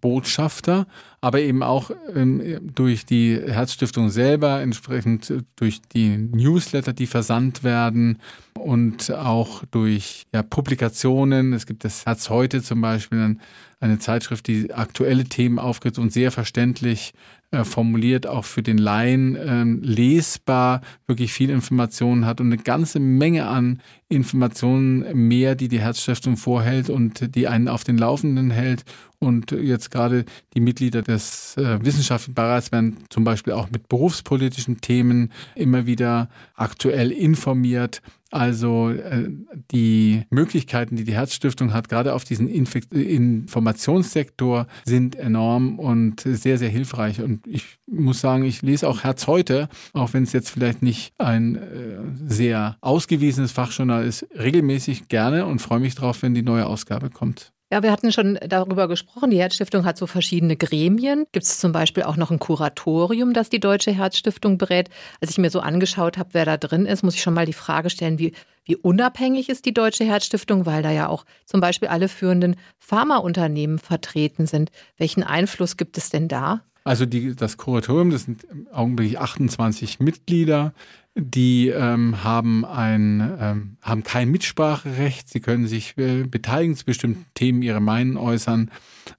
Botschafter, 0.01 0.89
aber 1.21 1.41
eben 1.41 1.63
auch 1.63 1.93
ähm, 2.13 2.73
durch 2.75 3.07
die 3.07 3.41
Herzstiftung 3.41 4.11
selber, 4.11 4.61
entsprechend 4.61 5.33
durch 5.55 5.81
die 5.95 6.17
Newsletter, 6.17 6.93
die 6.93 7.07
versandt 7.07 7.63
werden 7.63 8.19
und 8.59 9.13
auch 9.13 9.63
durch 9.71 10.27
ja, 10.35 10.43
Publikationen. 10.43 11.53
Es 11.53 11.67
gibt 11.67 11.85
das 11.85 12.05
Herz 12.05 12.31
heute 12.31 12.63
zum 12.63 12.81
Beispiel, 12.81 13.37
eine 13.79 13.99
Zeitschrift, 13.99 14.49
die 14.49 14.73
aktuelle 14.73 15.25
Themen 15.25 15.59
aufgreift 15.59 15.99
und 15.99 16.13
sehr 16.13 16.33
verständlich 16.33 17.15
äh, 17.53 17.65
formuliert, 17.65 18.27
auch 18.27 18.47
für 18.47 18.63
den 18.63 18.79
Laien 18.79 19.37
äh, 19.37 19.65
lesbar, 19.87 20.81
wirklich 21.07 21.35
viel 21.35 21.51
Informationen 21.51 22.25
hat 22.25 22.41
und 22.41 22.47
eine 22.47 22.57
ganze 22.57 22.99
Menge 22.99 23.47
an 23.47 23.83
Informationen 24.09 25.29
mehr, 25.29 25.55
die 25.55 25.69
die 25.69 25.81
Herzstiftung 25.81 26.39
vorhält 26.39 26.89
und 26.89 27.35
die 27.35 27.49
einen 27.49 27.69
auf 27.69 27.85
den 27.85 27.99
Laufenden 27.99 28.51
hält. 28.51 28.85
Und 29.19 29.53
jetzt 29.53 29.91
gerade 29.91 30.25
die 30.55 30.61
Mitglieder 30.61 31.03
des 31.03 31.55
äh, 31.59 31.79
Wissenschaftlichen 31.85 32.35
Beirats 32.35 32.73
werden 32.73 32.97
zum 33.11 33.25
Beispiel 33.25 33.53
auch 33.53 33.71
mit 33.71 33.87
berufspolitischen 33.87 34.81
Themen 34.81 35.31
immer 35.55 35.85
wieder 35.85 36.31
aktuell 36.55 37.13
informiert. 37.13 38.01
Also 38.33 38.89
äh, 38.89 39.29
die 39.71 40.23
Möglichkeiten, 40.31 40.97
die 40.97 41.05
die 41.05 41.13
Herzstiftung 41.13 41.75
hat, 41.75 41.91
gerade 41.91 42.15
auf 42.15 42.25
diesen 42.25 42.49
Infekt 42.49 42.95
Informationssektor, 42.95 44.67
sind 44.87 45.17
enorm 45.17 45.79
und 45.79 46.23
sehr, 46.23 46.57
sehr 46.57 46.71
hilfreich. 46.71 47.21
Und 47.21 47.47
ich 47.47 47.79
muss 47.87 48.21
sagen, 48.21 48.45
ich 48.45 48.63
lese 48.63 48.89
auch 48.89 49.05
Herz 49.05 49.27
heute, 49.27 49.69
auch 49.93 50.15
wenn 50.15 50.23
es 50.23 50.33
jetzt 50.33 50.49
vielleicht 50.49 50.83
nicht 50.83 51.13
ein 51.19 51.57
äh, 51.57 51.99
sehr 52.27 52.79
ausgewiesenes 52.81 53.53
Fachjournal 53.53 54.07
ist, 54.07 54.27
regelmäßig 54.35 55.09
gerne 55.09 55.45
und 55.45 55.61
freue 55.61 55.81
mich 55.81 55.95
drauf, 55.95 56.23
wenn 56.23 56.35
die 56.35 56.43
neue 56.43 56.65
Ausgabe 56.65 57.11
kommt. 57.11 57.53
Ja, 57.73 57.83
wir 57.83 57.91
hatten 57.91 58.13
schon 58.13 58.39
darüber 58.47 58.87
gesprochen. 58.87 59.31
Die 59.31 59.39
Herzstiftung 59.39 59.87
hat 59.87 59.97
so 59.97 60.07
verschiedene 60.07 60.59
Gremien. 60.59 61.25
Gibt 61.33 61.47
es 61.47 61.59
zum 61.59 61.73
Beispiel 61.73 62.03
auch 62.03 62.19
noch 62.19 62.31
ein 62.31 62.39
Kuratorium, 62.39 63.33
das 63.33 63.49
die 63.49 63.61
Deutsche 63.61 63.93
Herzstiftung 63.93 64.59
berät? 64.59 64.91
Als 65.23 65.31
ich 65.31 65.39
mir 65.39 65.49
so 65.49 65.61
angeschaut 65.61 66.19
habe, 66.19 66.29
wer 66.35 66.45
da 66.45 66.59
drin 66.59 66.85
ist, 66.85 67.03
muss 67.03 67.15
ich 67.15 67.23
schon 67.23 67.33
mal 67.33 67.47
die 67.47 67.55
Frage 67.55 67.89
stellen, 67.89 68.19
wie, 68.19 68.35
wie 68.67 68.77
unabhängig 68.77 69.49
ist 69.49 69.65
die 69.65 69.73
Deutsche 69.73 70.05
Herzstiftung, 70.05 70.67
weil 70.67 70.83
da 70.83 70.91
ja 70.91 71.09
auch 71.09 71.25
zum 71.47 71.63
Beispiel 71.63 71.89
alle 71.89 72.09
führenden 72.09 72.57
Pharmaunternehmen 72.79 73.79
vertreten 73.79 74.47
sind. 74.47 74.71
Welchen 74.99 75.23
Einfluss 75.23 75.79
gibt 75.79 75.97
es 75.97 76.11
denn 76.11 76.29
da? 76.29 76.61
Also 76.85 77.07
die, 77.07 77.35
das 77.35 77.57
Kuratorium, 77.57 78.11
das 78.11 78.25
sind 78.25 78.45
im 78.45 78.69
Augenblick 78.71 79.17
28 79.17 79.99
Mitglieder 79.99 80.75
die 81.15 81.69
ähm, 81.69 82.25
haben 82.25 82.65
ein 82.65 83.37
ähm, 83.39 83.77
haben 83.83 84.03
kein 84.03 84.31
Mitspracherecht. 84.31 85.29
Sie 85.29 85.41
können 85.41 85.67
sich 85.67 85.97
äh, 85.99 86.25
beteiligen 86.25 86.75
zu 86.75 86.87
bestimmten 86.87 87.27
Themen, 87.35 87.63
ihre 87.63 87.81
Meinung 87.81 88.17
äußern, 88.17 88.71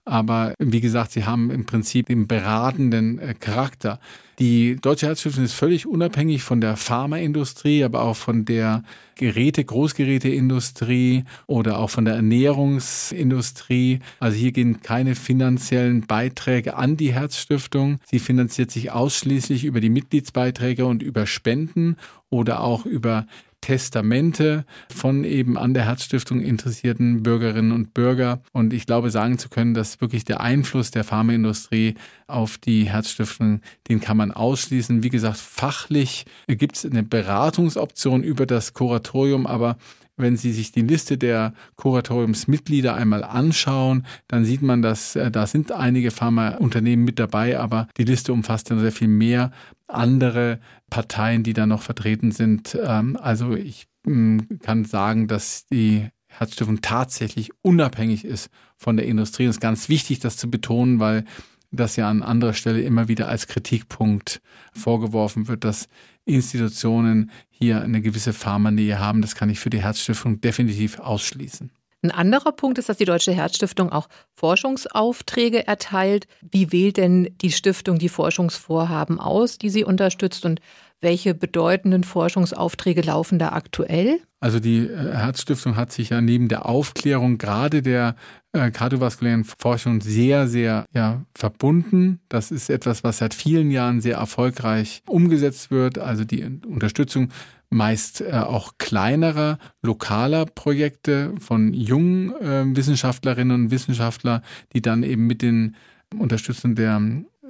aber 0.03 0.55
wie 0.57 0.81
gesagt, 0.81 1.11
sie 1.11 1.25
haben 1.25 1.51
im 1.51 1.65
Prinzip 1.65 2.07
den 2.07 2.27
beratenden 2.27 3.19
äh, 3.19 3.35
Charakter. 3.35 3.99
Die 4.39 4.77
Deutsche 4.77 5.05
Herzstiftung 5.05 5.43
ist 5.43 5.53
völlig 5.53 5.85
unabhängig 5.85 6.41
von 6.41 6.59
der 6.59 6.75
Pharmaindustrie, 6.75 7.83
aber 7.83 8.01
auch 8.01 8.15
von 8.15 8.45
der 8.45 8.83
Geräte, 9.15 9.63
Großgeräteindustrie 9.63 11.25
oder 11.45 11.77
auch 11.77 11.91
von 11.91 12.05
der 12.05 12.15
Ernährungsindustrie. 12.15 13.99
Also 14.19 14.35
hier 14.35 14.51
gehen 14.51 14.81
keine 14.81 15.13
finanziellen 15.13 16.07
Beiträge 16.07 16.75
an 16.75 16.97
die 16.97 17.13
Herzstiftung. 17.13 17.99
Sie 18.05 18.17
finanziert 18.17 18.71
sich 18.71 18.91
ausschließlich 18.91 19.65
über 19.65 19.79
die 19.79 19.89
Mitgliedsbeiträge 19.89 20.87
und 20.87 21.03
über 21.03 21.27
Spenden 21.27 21.97
oder 22.31 22.61
auch 22.61 22.87
über 22.87 23.27
Testamente 23.63 24.65
von 24.93 25.23
eben 25.23 25.57
an 25.57 25.73
der 25.73 25.85
Herzstiftung 25.85 26.41
interessierten 26.41 27.23
Bürgerinnen 27.23 27.71
und 27.71 27.93
Bürger. 27.93 28.41
Und 28.51 28.73
ich 28.73 28.85
glaube, 28.85 29.09
sagen 29.09 29.37
zu 29.37 29.47
können, 29.47 29.73
dass 29.73 30.01
wirklich 30.01 30.25
der 30.25 30.41
Einfluss 30.41 30.91
der 30.91 31.05
Pharmaindustrie 31.05 31.95
auf 32.27 32.57
die 32.57 32.89
Herzstiftung, 32.89 33.61
den 33.87 34.01
kann 34.01 34.17
man 34.17 34.33
ausschließen. 34.33 35.01
Wie 35.01 35.09
gesagt, 35.09 35.37
fachlich 35.37 36.25
gibt 36.47 36.75
es 36.75 36.85
eine 36.85 37.03
Beratungsoption 37.03 38.21
über 38.21 38.45
das 38.45 38.73
Kuratorium, 38.73 39.47
aber 39.47 39.77
wenn 40.17 40.37
Sie 40.37 40.51
sich 40.51 40.71
die 40.71 40.81
Liste 40.81 41.17
der 41.17 41.53
Kuratoriumsmitglieder 41.75 42.93
einmal 42.93 43.23
anschauen, 43.23 44.05
dann 44.27 44.45
sieht 44.45 44.61
man, 44.61 44.81
dass 44.81 45.15
äh, 45.15 45.31
da 45.31 45.47
sind 45.47 45.71
einige 45.71 46.11
Pharmaunternehmen 46.11 47.03
mit 47.03 47.19
dabei, 47.19 47.59
aber 47.59 47.87
die 47.97 48.03
Liste 48.03 48.33
umfasst 48.33 48.69
dann 48.69 48.79
sehr 48.79 48.91
viel 48.91 49.07
mehr 49.07 49.51
andere 49.87 50.59
Parteien, 50.89 51.43
die 51.43 51.53
da 51.53 51.65
noch 51.65 51.81
vertreten 51.81 52.31
sind. 52.31 52.77
Ähm, 52.81 53.17
also 53.19 53.55
ich 53.55 53.87
mm, 54.05 54.39
kann 54.61 54.85
sagen, 54.85 55.27
dass 55.27 55.65
die 55.67 56.09
Herzstiftung 56.27 56.81
tatsächlich 56.81 57.51
unabhängig 57.61 58.25
ist 58.25 58.49
von 58.77 58.97
der 58.97 59.05
Industrie. 59.05 59.45
Das 59.45 59.57
ist 59.57 59.61
ganz 59.61 59.89
wichtig, 59.89 60.19
das 60.19 60.37
zu 60.37 60.49
betonen, 60.49 60.99
weil 60.99 61.25
das 61.71 61.95
ja 61.95 62.09
an 62.09 62.21
anderer 62.21 62.53
Stelle 62.53 62.81
immer 62.81 63.07
wieder 63.07 63.27
als 63.27 63.47
Kritikpunkt 63.47 64.41
vorgeworfen 64.73 65.47
wird, 65.47 65.63
dass 65.63 65.87
Institutionen 66.25 67.31
hier 67.49 67.81
eine 67.81 68.01
gewisse 68.01 68.33
Pharmanähe 68.33 68.99
haben. 68.99 69.21
Das 69.21 69.35
kann 69.35 69.49
ich 69.49 69.59
für 69.59 69.69
die 69.69 69.81
Herzstiftung 69.81 70.41
definitiv 70.41 70.99
ausschließen. 70.99 71.71
Ein 72.03 72.11
anderer 72.11 72.51
Punkt 72.51 72.77
ist, 72.79 72.89
dass 72.89 72.97
die 72.97 73.05
Deutsche 73.05 73.31
Herzstiftung 73.31 73.89
auch 73.89 74.09
Forschungsaufträge 74.33 75.65
erteilt. 75.65 76.27
Wie 76.41 76.73
wählt 76.73 76.97
denn 76.97 77.33
die 77.41 77.51
Stiftung 77.51 77.97
die 77.97 78.09
Forschungsvorhaben 78.09 79.21
aus, 79.21 79.57
die 79.57 79.69
sie 79.69 79.85
unterstützt 79.85 80.43
und 80.43 80.59
welche 81.03 81.33
bedeutenden 81.33 82.03
Forschungsaufträge 82.03 83.01
laufen 83.01 83.37
da 83.37 83.49
aktuell? 83.49 84.19
Also 84.39 84.59
die 84.59 84.79
äh, 84.79 85.13
Herzstiftung 85.13 85.75
hat 85.75 85.91
sich 85.91 86.09
ja 86.09 86.19
neben 86.19 86.47
der 86.47 86.65
Aufklärung 86.65 87.37
gerade 87.37 87.81
der 87.81 88.15
äh, 88.51 88.71
kardiovaskulären 88.71 89.45
Forschung 89.45 90.01
sehr, 90.01 90.47
sehr 90.47 90.85
ja, 90.93 91.25
verbunden. 91.35 92.19
Das 92.27 92.51
ist 92.51 92.69
etwas, 92.69 93.03
was 93.03 93.19
seit 93.19 93.33
vielen 93.33 93.71
Jahren 93.71 94.01
sehr 94.01 94.17
erfolgreich 94.17 95.01
umgesetzt 95.07 95.71
wird. 95.71 95.97
Also 95.97 96.25
die 96.25 96.43
Unterstützung 96.43 97.29
meist 97.69 98.21
äh, 98.21 98.31
auch 98.31 98.73
kleinerer, 98.77 99.59
lokaler 99.81 100.45
Projekte 100.45 101.33
von 101.39 101.73
jungen 101.73 102.33
äh, 102.41 102.75
Wissenschaftlerinnen 102.75 103.65
und 103.65 103.71
Wissenschaftlern, 103.71 104.41
die 104.73 104.81
dann 104.81 105.03
eben 105.03 105.27
mit 105.27 105.41
den 105.41 105.75
Unterstützung 106.17 106.75
der 106.75 107.01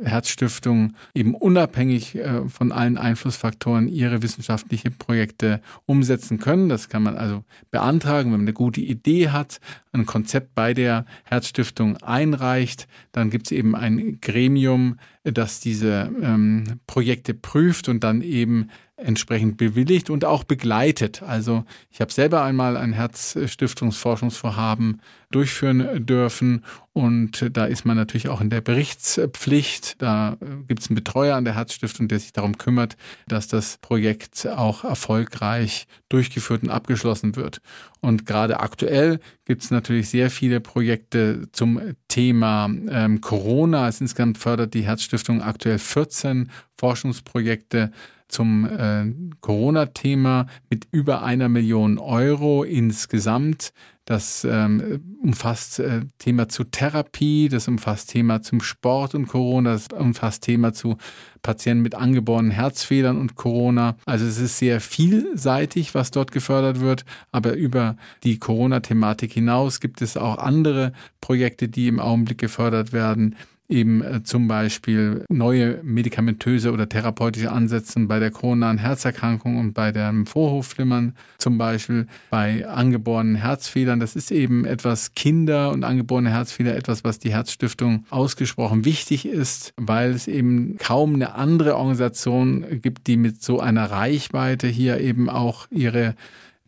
Herzstiftung 0.05 0.93
eben 1.13 1.35
unabhängig 1.35 2.15
äh, 2.15 2.47
von 2.49 2.71
allen 2.71 2.97
Einflussfaktoren 2.97 3.87
ihre 3.87 4.21
wissenschaftliche 4.21 4.91
Projekte 4.91 5.61
umsetzen 5.85 6.39
können. 6.39 6.69
Das 6.69 6.89
kann 6.89 7.03
man 7.03 7.17
also 7.17 7.43
beantragen, 7.71 8.31
wenn 8.31 8.39
man 8.39 8.47
eine 8.47 8.53
gute 8.53 8.81
Idee 8.81 9.29
hat, 9.29 9.59
ein 9.91 10.05
Konzept 10.05 10.55
bei 10.55 10.73
der 10.73 11.05
Herzstiftung 11.23 11.97
einreicht, 11.97 12.87
dann 13.11 13.29
gibt 13.29 13.47
es 13.47 13.51
eben 13.51 13.75
ein 13.75 14.19
Gremium, 14.21 14.97
das 15.23 15.59
diese 15.59 16.11
ähm, 16.21 16.79
Projekte 16.85 17.33
prüft 17.33 17.87
und 17.87 18.03
dann 18.03 18.21
eben 18.21 18.69
entsprechend 18.95 19.57
bewilligt 19.57 20.09
und 20.09 20.25
auch 20.25 20.43
begleitet. 20.43 21.23
Also 21.23 21.65
ich 21.89 22.01
habe 22.01 22.11
selber 22.11 22.43
einmal 22.43 22.77
ein 22.77 22.93
Herzstiftungsforschungsvorhaben 22.93 25.01
durchführen 25.31 26.05
dürfen 26.05 26.63
und 26.93 27.49
da 27.51 27.65
ist 27.65 27.85
man 27.85 27.97
natürlich 27.97 28.29
auch 28.29 28.39
in 28.39 28.51
der 28.51 28.61
Berichtspflicht. 28.61 30.01
Da 30.01 30.37
gibt 30.67 30.81
es 30.81 30.89
einen 30.89 30.95
Betreuer 30.95 31.35
an 31.35 31.45
der 31.45 31.55
Herzstiftung, 31.55 32.07
der 32.07 32.19
sich 32.19 32.33
darum 32.33 32.57
kümmert, 32.57 32.97
dass 33.27 33.47
das 33.47 33.79
Projekt 33.79 34.47
auch 34.47 34.83
erfolgreich 34.83 35.87
durchgeführt 36.09 36.63
und 36.63 36.69
abgeschlossen 36.69 37.35
wird. 37.35 37.61
Und 38.03 38.25
gerade 38.25 38.59
aktuell 38.59 39.21
gibt 39.45 39.63
es 39.63 39.71
natürlich 39.71 40.09
sehr 40.09 40.29
viele 40.29 40.59
Projekte 40.59 41.47
zum 41.53 41.79
Thema 42.09 42.65
ähm, 42.65 43.21
Corona. 43.21 43.87
Es 43.87 44.01
insgesamt 44.01 44.37
fördert 44.37 44.73
die 44.73 44.83
Herzstiftung 44.83 45.41
aktuell 45.41 45.79
14 45.79 46.51
Forschungsprojekte 46.77 47.93
zum 48.27 48.65
äh, 48.65 49.05
Corona-Thema 49.39 50.47
mit 50.69 50.85
über 50.91 51.23
einer 51.23 51.47
Million 51.47 51.97
Euro 51.97 52.65
insgesamt. 52.65 53.71
Das 54.05 54.45
ähm, 54.49 55.17
umfasst 55.21 55.79
äh, 55.79 56.01
Thema 56.17 56.49
zu 56.49 56.65
Therapie, 56.65 57.47
das 57.47 57.69
umfasst 57.69 58.09
Thema 58.09 58.41
zum 58.41 58.61
Sport 58.61 59.15
und 59.15 59.27
Corona, 59.27 59.71
das 59.73 59.87
umfasst 59.87 60.43
Thema 60.43 60.73
zu 60.73 60.97
Patienten 61.41 61.83
mit 61.83 61.95
angeborenen 61.95 62.51
Herzfehlern 62.51 63.17
und 63.17 63.35
Corona. 63.35 63.95
Also 64.05 64.25
es 64.25 64.39
ist 64.39 64.57
sehr 64.57 64.81
vielseitig, 64.81 65.95
was 65.95 66.11
dort 66.11 66.31
gefördert 66.31 66.81
wird. 66.81 67.05
Aber 67.31 67.53
über 67.53 67.95
die 68.23 68.39
Corona-Thematik 68.39 69.31
hinaus 69.31 69.79
gibt 69.79 70.01
es 70.01 70.17
auch 70.17 70.37
andere 70.37 70.91
Projekte, 71.21 71.69
die 71.69 71.87
im 71.87 71.99
Augenblick 71.99 72.39
gefördert 72.39 72.91
werden 72.91 73.35
eben 73.73 74.01
äh, 74.01 74.23
zum 74.23 74.47
Beispiel 74.47 75.25
neue 75.29 75.81
medikamentöse 75.83 76.71
oder 76.71 76.87
therapeutische 76.87 77.51
Ansätze 77.51 77.99
bei 78.01 78.19
der 78.19 78.31
koronaren 78.31 78.77
Herzerkrankung 78.77 79.57
und 79.57 79.73
bei 79.73 79.91
dem 79.91 80.25
Vorhofflimmern, 80.25 81.15
zum 81.39 81.57
Beispiel 81.57 82.07
bei 82.29 82.67
angeborenen 82.67 83.35
Herzfehlern. 83.35 83.99
Das 83.99 84.15
ist 84.15 84.31
eben 84.31 84.65
etwas 84.65 85.13
Kinder 85.15 85.71
und 85.71 85.83
angeborene 85.83 86.29
Herzfehler, 86.29 86.75
etwas, 86.75 87.03
was 87.03 87.19
die 87.19 87.33
Herzstiftung 87.33 88.05
ausgesprochen 88.09 88.85
wichtig 88.85 89.25
ist, 89.25 89.73
weil 89.77 90.11
es 90.11 90.27
eben 90.27 90.77
kaum 90.77 91.15
eine 91.15 91.35
andere 91.35 91.75
Organisation 91.75 92.81
gibt, 92.81 93.07
die 93.07 93.17
mit 93.17 93.41
so 93.41 93.59
einer 93.59 93.89
Reichweite 93.89 94.67
hier 94.67 94.99
eben 94.99 95.29
auch 95.29 95.67
ihre 95.71 96.15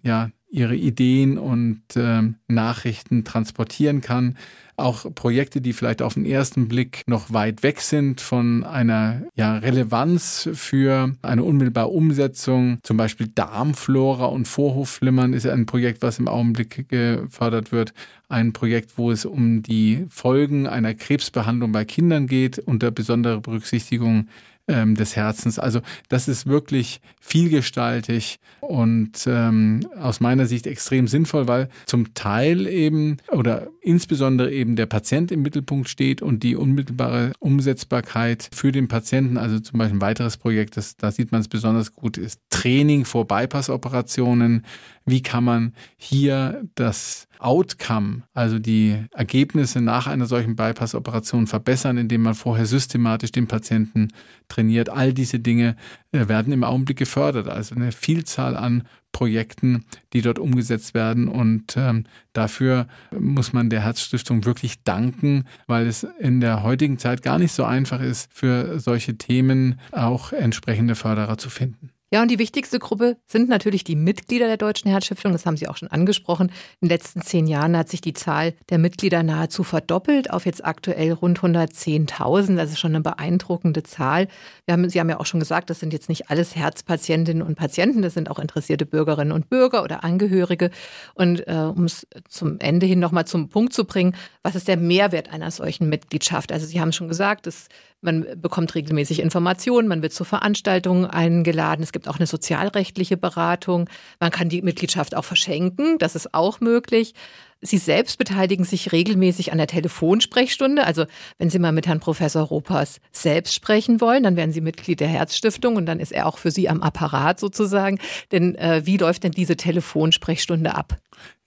ja, 0.04 0.30
ihre 0.50 0.75
Ideen 0.75 1.38
und 1.38 1.82
äh, 1.96 2.22
Nachrichten 2.48 3.24
transportieren 3.24 4.02
kann 4.02 4.36
auch 4.78 5.06
Projekte, 5.14 5.62
die 5.62 5.74
vielleicht 5.74 6.02
auf 6.02 6.16
den 6.16 6.25
ersten 6.25 6.68
Blick 6.68 7.04
noch 7.08 7.32
weit 7.32 7.64
weg 7.64 7.80
sind 7.80 8.20
von 8.20 8.64
einer 8.64 9.24
ja, 9.36 9.58
Relevanz 9.58 10.50
für 10.54 11.16
eine 11.22 11.44
unmittelbare 11.44 11.88
Umsetzung. 11.88 12.80
Zum 12.84 12.98
Beispiel 12.98 13.28
Darmflora 13.28 14.25
und 14.25 14.48
Vorhofflimmern 14.48 15.34
ist 15.34 15.48
ein 15.48 15.66
Projekt, 15.66 16.02
was 16.02 16.20
im 16.20 16.28
Augenblick 16.28 16.90
gefördert 16.90 17.72
wird. 17.72 17.94
Ein 18.28 18.54
Projekt, 18.54 18.98
wo 18.98 19.12
es 19.12 19.25
um 19.25 19.62
die 19.62 20.06
Folgen 20.10 20.68
einer 20.68 20.94
Krebsbehandlung 20.94 21.72
bei 21.72 21.86
Kindern 21.86 22.28
geht, 22.28 22.60
unter 22.60 22.92
besonderer 22.92 23.40
Berücksichtigung 23.40 24.28
ähm, 24.67 24.95
des 24.95 25.15
Herzens. 25.15 25.60
Also 25.60 25.81
das 26.10 26.27
ist 26.27 26.48
wirklich 26.48 27.01
vielgestaltig 27.19 28.39
und 28.62 29.12
ähm, 29.27 29.81
aus 30.00 30.19
meiner 30.19 30.45
Sicht 30.45 30.67
extrem 30.67 31.07
sinnvoll, 31.07 31.48
weil 31.48 31.69
zum 31.86 32.13
Teil 32.13 32.67
eben 32.67 33.17
oder 33.31 33.67
insbesondere 33.81 34.51
eben 34.51 34.75
der 34.75 34.88
Patient 34.88 35.31
im 35.31 35.41
Mittelpunkt 35.41 35.89
steht 35.89 36.22
und 36.22 36.43
die 36.43 36.55
unmittelbare 36.55 37.34
Umsetzbarkeit 37.39 38.50
für 38.53 38.72
den 38.72 38.88
Patienten. 38.88 39.38
Also 39.38 39.60
zum 39.60 39.77
Beispiel 39.77 39.98
ein 39.98 40.01
weiteres 40.01 40.38
Projekt, 40.38 40.77
das, 40.77 40.98
da 40.98 41.12
sieht 41.12 41.31
man 41.31 41.41
es 41.41 41.48
besonders 41.48 41.93
gut, 41.93 42.17
ist 42.17 42.39
Training 42.50 43.05
vor 43.05 43.27
Bypass-Operationen. 43.27 44.65
Wie 45.06 45.22
kann 45.22 45.44
man 45.44 45.74
hier 45.98 46.64
das 46.74 47.28
Outcome, 47.40 48.24
also 48.34 48.58
die 48.58 49.06
Ergebnisse 49.12 49.82
nach 49.82 50.08
einer 50.08 50.26
solchen 50.26 50.56
Bypass-Operation 50.56 51.46
verbessern, 51.46 51.98
indem 51.98 52.24
man 52.24 52.34
vorher 52.34 52.66
systematisch 52.66 53.32
den 53.32 53.48
Patienten 53.48 54.08
trainiert. 54.48 54.90
All 54.90 55.14
diese 55.14 55.40
Dinge 55.40 55.76
äh, 56.12 56.28
werden 56.28 56.54
im 56.54 56.64
Augenblick 56.64 56.98
gefördert. 56.98 57.48
Also 57.48 57.76
eine 57.76 57.92
Vielzahl 57.92 58.58
an 58.58 58.84
Projekten, 59.12 59.86
die 60.14 60.22
dort 60.22 60.40
umgesetzt 60.40 60.94
werden. 60.94 61.28
Und 61.28 61.78
ähm, 61.78 62.06
dafür 62.34 62.88
muss 63.18 63.54
man 63.54 63.70
der 63.70 63.82
Herzstiftung 63.82 64.44
wirklich 64.46 64.84
danken, 64.84 65.46
weil 65.68 65.88
es 65.88 66.06
in 66.20 66.42
der 66.42 66.64
heutigen 66.64 66.98
Zeit 66.98 67.22
gar 67.22 67.38
nicht 67.38 67.52
so 67.52 67.64
einfach 67.64 68.02
ist, 68.02 68.30
für 68.34 68.80
solche 68.80 69.18
Themen 69.18 69.80
auch 69.92 70.34
entsprechende 70.34 70.96
Förderer 70.96 71.38
zu 71.38 71.50
finden. 71.50 71.92
Ja, 72.15 72.22
und 72.22 72.31
die 72.31 72.39
wichtigste 72.39 72.79
Gruppe 72.79 73.17
sind 73.27 73.50
natürlich 73.50 73.84
die 73.84 73.98
Mitglieder 73.98 74.48
der 74.48 74.55
Deutschen 74.55 74.89
Herzstiftung. 74.89 75.34
Das 75.34 75.45
haben 75.45 75.57
Sie 75.57 75.67
auch 75.67 75.75
schon 75.75 75.89
angesprochen. 75.89 76.48
In 76.79 76.88
den 76.88 76.91
letzten 76.91 77.22
zehn 77.22 77.45
Jahren 77.45 77.75
hat 77.75 77.89
sich 77.89 78.00
die 78.00 78.13
Zahl 78.13 78.53
der 78.69 78.77
Mitglieder 78.77 79.22
nahezu 79.22 79.63
verdoppelt 79.63 80.31
auf 80.31 80.45
jetzt 80.45 80.63
aktuell 80.63 81.12
rund 81.12 81.41
110.000. 81.41 82.55
Das 82.55 82.72
ist 82.72 82.79
schon 82.79 82.95
eine 82.95 83.03
beeindruckende 83.03 83.84
Zahl. 83.84 84.29
Haben, 84.72 84.89
Sie 84.89 84.98
haben 85.01 85.10
ja 85.10 85.19
auch 85.19 85.25
schon 85.25 85.41
gesagt, 85.41 85.69
das 85.69 85.81
sind 85.81 85.91
jetzt 85.91 86.07
nicht 86.07 86.29
alles 86.29 86.55
Herzpatientinnen 86.55 87.43
und 87.43 87.55
Patienten. 87.55 88.01
Das 88.01 88.13
sind 88.13 88.31
auch 88.31 88.39
interessierte 88.39 88.86
Bürgerinnen 88.86 89.34
und 89.34 89.50
Bürger 89.50 89.84
oder 89.84 90.05
Angehörige. 90.05 90.72
Und 91.15 91.45
äh, 91.50 91.69
um 91.75 91.84
es 91.84 92.07
zum 92.29 92.60
Ende 92.60 92.86
hin 92.86 93.00
nochmal 93.00 93.27
zum 93.27 93.50
Punkt 93.50 93.74
zu 93.74 93.84
bringen, 93.84 94.15
was 94.41 94.55
ist 94.55 94.69
der 94.69 94.77
Mehrwert 94.77 95.34
einer 95.34 95.51
solchen 95.51 95.89
Mitgliedschaft? 95.89 96.53
Also 96.53 96.65
Sie 96.65 96.79
haben 96.79 96.93
schon 96.93 97.10
gesagt, 97.10 97.45
es 97.45 97.67
man 98.06 98.26
bekommt 98.42 98.74
regelmäßig 98.76 99.20
Informationen, 99.20 99.88
man 99.88 100.02
wird 100.02 100.14
zu 100.14 100.24
Veranstaltungen 100.24 101.06
eingeladen. 101.06 101.84
Es 101.84 101.92
gibt 101.92 102.08
auch 102.08 102.18
eine 102.18 102.28
sozialrechtliche 102.28 103.18
Beratung. 103.18 103.90
Man 104.20 104.32
kann 104.32 104.48
die 104.48 104.62
Mitgliedschaft 104.62 105.16
auch 105.16 105.26
verschenken, 105.26 105.98
das 105.98 106.16
ist 106.16 106.34
auch 106.34 106.62
möglich. 106.62 107.14
Sie 107.62 107.78
selbst 107.78 108.18
beteiligen 108.18 108.64
sich 108.64 108.92
regelmäßig 108.92 109.52
an 109.52 109.58
der 109.58 109.68
Telefonsprechstunde. 109.68 110.86
Also 110.86 111.06
wenn 111.38 111.50
Sie 111.50 111.58
mal 111.58 111.72
mit 111.72 111.88
Herrn 111.88 112.00
Professor 112.00 112.44
Ropers 112.44 113.00
selbst 113.12 113.54
sprechen 113.56 114.02
wollen, 114.02 114.24
dann 114.24 114.36
werden 114.36 114.52
Sie 114.52 114.62
Mitglied 114.62 115.00
der 115.00 115.08
Herzstiftung 115.08 115.76
und 115.76 115.86
dann 115.86 116.00
ist 116.00 116.12
er 116.12 116.28
auch 116.28 116.38
für 116.38 116.52
Sie 116.52 116.70
am 116.70 116.84
Apparat 116.84 117.40
sozusagen. 117.40 117.98
Denn 118.32 118.56
äh, 118.56 118.82
wie 118.86 118.98
läuft 118.98 119.24
denn 119.24 119.32
diese 119.32 119.56
Telefonsprechstunde 119.56 120.76
ab? 120.76 120.98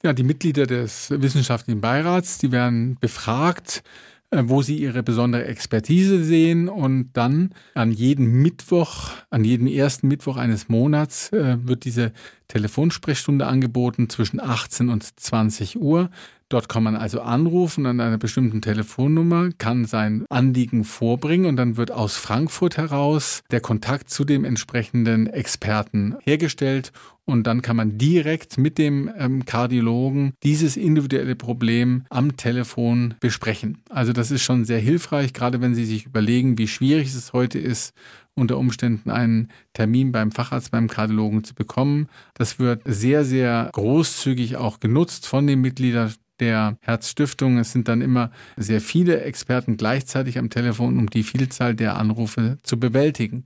Ja, 0.02 0.12
die 0.12 0.24
Mitglieder 0.24 0.66
des 0.66 1.10
wissenschaftlichen 1.10 1.80
Beirats, 1.80 2.38
die 2.38 2.52
werden 2.52 2.96
befragt 3.00 3.82
wo 4.30 4.60
sie 4.60 4.76
ihre 4.76 5.02
besondere 5.02 5.46
Expertise 5.46 6.22
sehen 6.22 6.68
und 6.68 7.10
dann 7.14 7.54
an 7.74 7.90
jedem 7.90 8.42
Mittwoch, 8.42 9.10
an 9.30 9.42
jedem 9.42 9.66
ersten 9.66 10.08
Mittwoch 10.08 10.36
eines 10.36 10.68
Monats 10.68 11.32
äh, 11.32 11.56
wird 11.66 11.84
diese 11.84 12.12
Telefonsprechstunde 12.48 13.46
angeboten 13.46 14.10
zwischen 14.10 14.40
18 14.40 14.90
und 14.90 15.18
20 15.18 15.80
Uhr. 15.80 16.10
Dort 16.50 16.70
kann 16.70 16.82
man 16.82 16.96
also 16.96 17.20
anrufen 17.20 17.84
an 17.84 18.00
einer 18.00 18.16
bestimmten 18.16 18.62
Telefonnummer, 18.62 19.50
kann 19.58 19.84
sein 19.84 20.24
Anliegen 20.30 20.84
vorbringen 20.84 21.46
und 21.46 21.56
dann 21.56 21.76
wird 21.76 21.90
aus 21.92 22.16
Frankfurt 22.16 22.78
heraus 22.78 23.42
der 23.50 23.60
Kontakt 23.60 24.08
zu 24.08 24.24
dem 24.24 24.44
entsprechenden 24.44 25.26
Experten 25.26 26.16
hergestellt 26.22 26.92
und 27.26 27.46
dann 27.46 27.60
kann 27.60 27.76
man 27.76 27.98
direkt 27.98 28.56
mit 28.56 28.78
dem 28.78 29.10
ähm, 29.18 29.44
Kardiologen 29.44 30.32
dieses 30.42 30.78
individuelle 30.78 31.36
Problem 31.36 32.04
am 32.08 32.38
Telefon 32.38 33.16
besprechen. 33.20 33.82
Also 33.90 34.14
das 34.14 34.30
ist 34.30 34.42
schon 34.42 34.64
sehr 34.64 34.78
hilfreich, 34.78 35.34
gerade 35.34 35.60
wenn 35.60 35.74
Sie 35.74 35.84
sich 35.84 36.06
überlegen, 36.06 36.56
wie 36.56 36.68
schwierig 36.68 37.08
es 37.08 37.34
heute 37.34 37.58
ist, 37.58 37.92
unter 38.34 38.56
Umständen 38.56 39.10
einen 39.10 39.48
Termin 39.74 40.12
beim 40.12 40.32
Facharzt, 40.32 40.70
beim 40.70 40.88
Kardiologen 40.88 41.44
zu 41.44 41.54
bekommen. 41.54 42.08
Das 42.32 42.58
wird 42.58 42.80
sehr, 42.86 43.26
sehr 43.26 43.68
großzügig 43.74 44.56
auch 44.56 44.80
genutzt 44.80 45.26
von 45.26 45.46
den 45.46 45.60
Mitgliedern 45.60 46.14
der 46.40 46.78
Herzstiftung. 46.80 47.58
Es 47.58 47.72
sind 47.72 47.88
dann 47.88 48.00
immer 48.00 48.30
sehr 48.56 48.80
viele 48.80 49.22
Experten 49.22 49.76
gleichzeitig 49.76 50.38
am 50.38 50.50
Telefon, 50.50 50.98
um 50.98 51.10
die 51.10 51.22
Vielzahl 51.22 51.74
der 51.74 51.96
Anrufe 51.96 52.58
zu 52.62 52.78
bewältigen. 52.78 53.44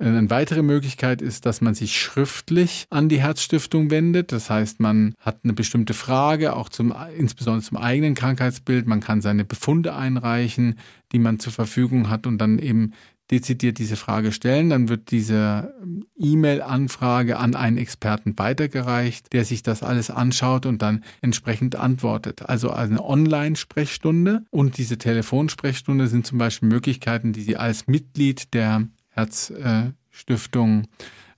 Eine 0.00 0.30
weitere 0.30 0.62
Möglichkeit 0.62 1.20
ist, 1.20 1.44
dass 1.44 1.60
man 1.60 1.74
sich 1.74 2.00
schriftlich 2.00 2.86
an 2.88 3.08
die 3.08 3.20
Herzstiftung 3.20 3.90
wendet. 3.90 4.30
Das 4.30 4.48
heißt, 4.48 4.78
man 4.78 5.14
hat 5.18 5.40
eine 5.42 5.54
bestimmte 5.54 5.92
Frage, 5.92 6.54
auch 6.54 6.68
zum, 6.68 6.94
insbesondere 7.16 7.64
zum 7.64 7.78
eigenen 7.78 8.14
Krankheitsbild. 8.14 8.86
Man 8.86 9.00
kann 9.00 9.20
seine 9.20 9.44
Befunde 9.44 9.96
einreichen, 9.96 10.78
die 11.10 11.18
man 11.18 11.40
zur 11.40 11.52
Verfügung 11.52 12.10
hat 12.10 12.28
und 12.28 12.38
dann 12.38 12.60
eben 12.60 12.92
dezidiert 13.30 13.78
diese 13.78 13.96
Frage 13.96 14.32
stellen. 14.32 14.70
Dann 14.70 14.88
wird 14.88 15.10
diese 15.10 15.74
E-Mail-Anfrage 16.18 17.38
an 17.38 17.54
einen 17.54 17.78
Experten 17.78 18.38
weitergereicht, 18.38 19.32
der 19.32 19.44
sich 19.44 19.62
das 19.62 19.82
alles 19.82 20.10
anschaut 20.10 20.66
und 20.66 20.82
dann 20.82 21.04
entsprechend 21.20 21.76
antwortet. 21.76 22.48
Also 22.48 22.70
eine 22.70 23.04
Online-Sprechstunde 23.04 24.44
und 24.50 24.78
diese 24.78 24.98
Telefonsprechstunde 24.98 26.08
sind 26.08 26.26
zum 26.26 26.38
Beispiel 26.38 26.68
Möglichkeiten, 26.68 27.32
die 27.32 27.42
Sie 27.42 27.56
als 27.56 27.86
Mitglied 27.86 28.54
der 28.54 28.88
Herzstiftung 29.10 30.86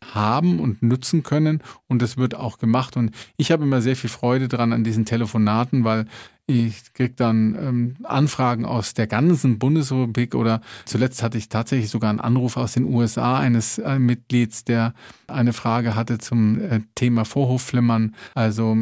haben 0.05 0.61
und 0.61 0.83
nutzen 0.83 1.23
können. 1.23 1.63
Und 1.89 2.03
das 2.03 2.17
wird 2.17 2.35
auch 2.35 2.59
gemacht. 2.59 2.97
Und 2.97 3.15
ich 3.37 3.53
habe 3.53 3.65
immer 3.65 3.83
sehr 3.83 3.97
viel 3.97 4.11
Freude 4.11 4.49
dran 4.49 4.73
an 4.73 4.85
diesen 4.85 5.05
Telefonaten, 5.05 5.85
weil 5.85 6.07
ich 6.51 6.93
kriege 6.95 7.15
dann 7.15 7.55
ähm, 7.55 7.97
Anfragen 8.03 8.65
aus 8.65 8.93
der 8.93 9.07
ganzen 9.07 9.61
Bundesrepublik 9.61 10.35
oder 10.35 10.61
zuletzt 10.85 11.23
hatte 11.23 11.39
ich 11.39 11.49
tatsächlich 11.49 11.91
sogar 11.91 12.11
einen 12.11 12.19
Anruf 12.19 12.57
aus 12.57 12.73
den 12.73 12.93
USA 12.93 13.39
eines 13.39 13.79
äh, 13.79 14.01
Mitglieds, 14.01 14.65
der 14.65 14.95
eine 15.29 15.53
Frage 15.53 15.95
hatte 15.95 16.19
zum 16.19 16.61
äh, 16.61 16.81
Thema 16.97 17.25
Vorhofflimmern. 17.25 18.17
Also 18.35 18.77